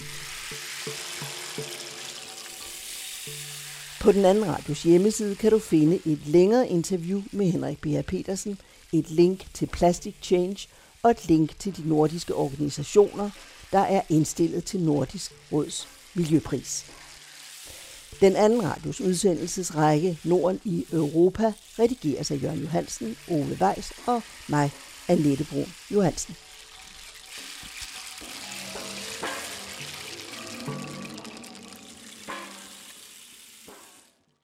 På 4.00 4.12
den 4.12 4.24
anden 4.24 4.46
radios 4.46 4.82
hjemmeside 4.82 5.34
kan 5.34 5.50
du 5.50 5.58
finde 5.58 6.00
et 6.04 6.20
længere 6.26 6.68
interview 6.68 7.22
med 7.32 7.50
Henrik 7.50 7.80
B. 7.80 7.86
Petersen, 8.06 8.60
et 8.92 9.10
link 9.10 9.46
til 9.54 9.66
Plastic 9.66 10.14
Change 10.22 10.68
og 11.02 11.10
et 11.10 11.28
link 11.28 11.58
til 11.58 11.76
de 11.76 11.88
nordiske 11.88 12.34
organisationer, 12.34 13.30
der 13.72 13.78
er 13.78 14.00
indstillet 14.08 14.64
til 14.64 14.80
Nordisk 14.80 15.32
Råds 15.52 15.88
Miljøpris. 16.14 16.84
Den 18.20 18.36
anden 18.36 18.64
radios 18.64 19.00
udsendelsesrække 19.00 20.18
Norden 20.24 20.60
i 20.64 20.86
Europa 20.92 21.52
redigeres 21.78 22.30
af 22.30 22.42
Jørgen 22.42 22.60
Johansen, 22.60 23.16
Ove 23.30 23.58
Weiss 23.60 23.92
og 24.06 24.22
mig, 24.48 24.70
Annette 25.08 25.44
Brun 25.44 25.72
Johansen. 25.90 26.36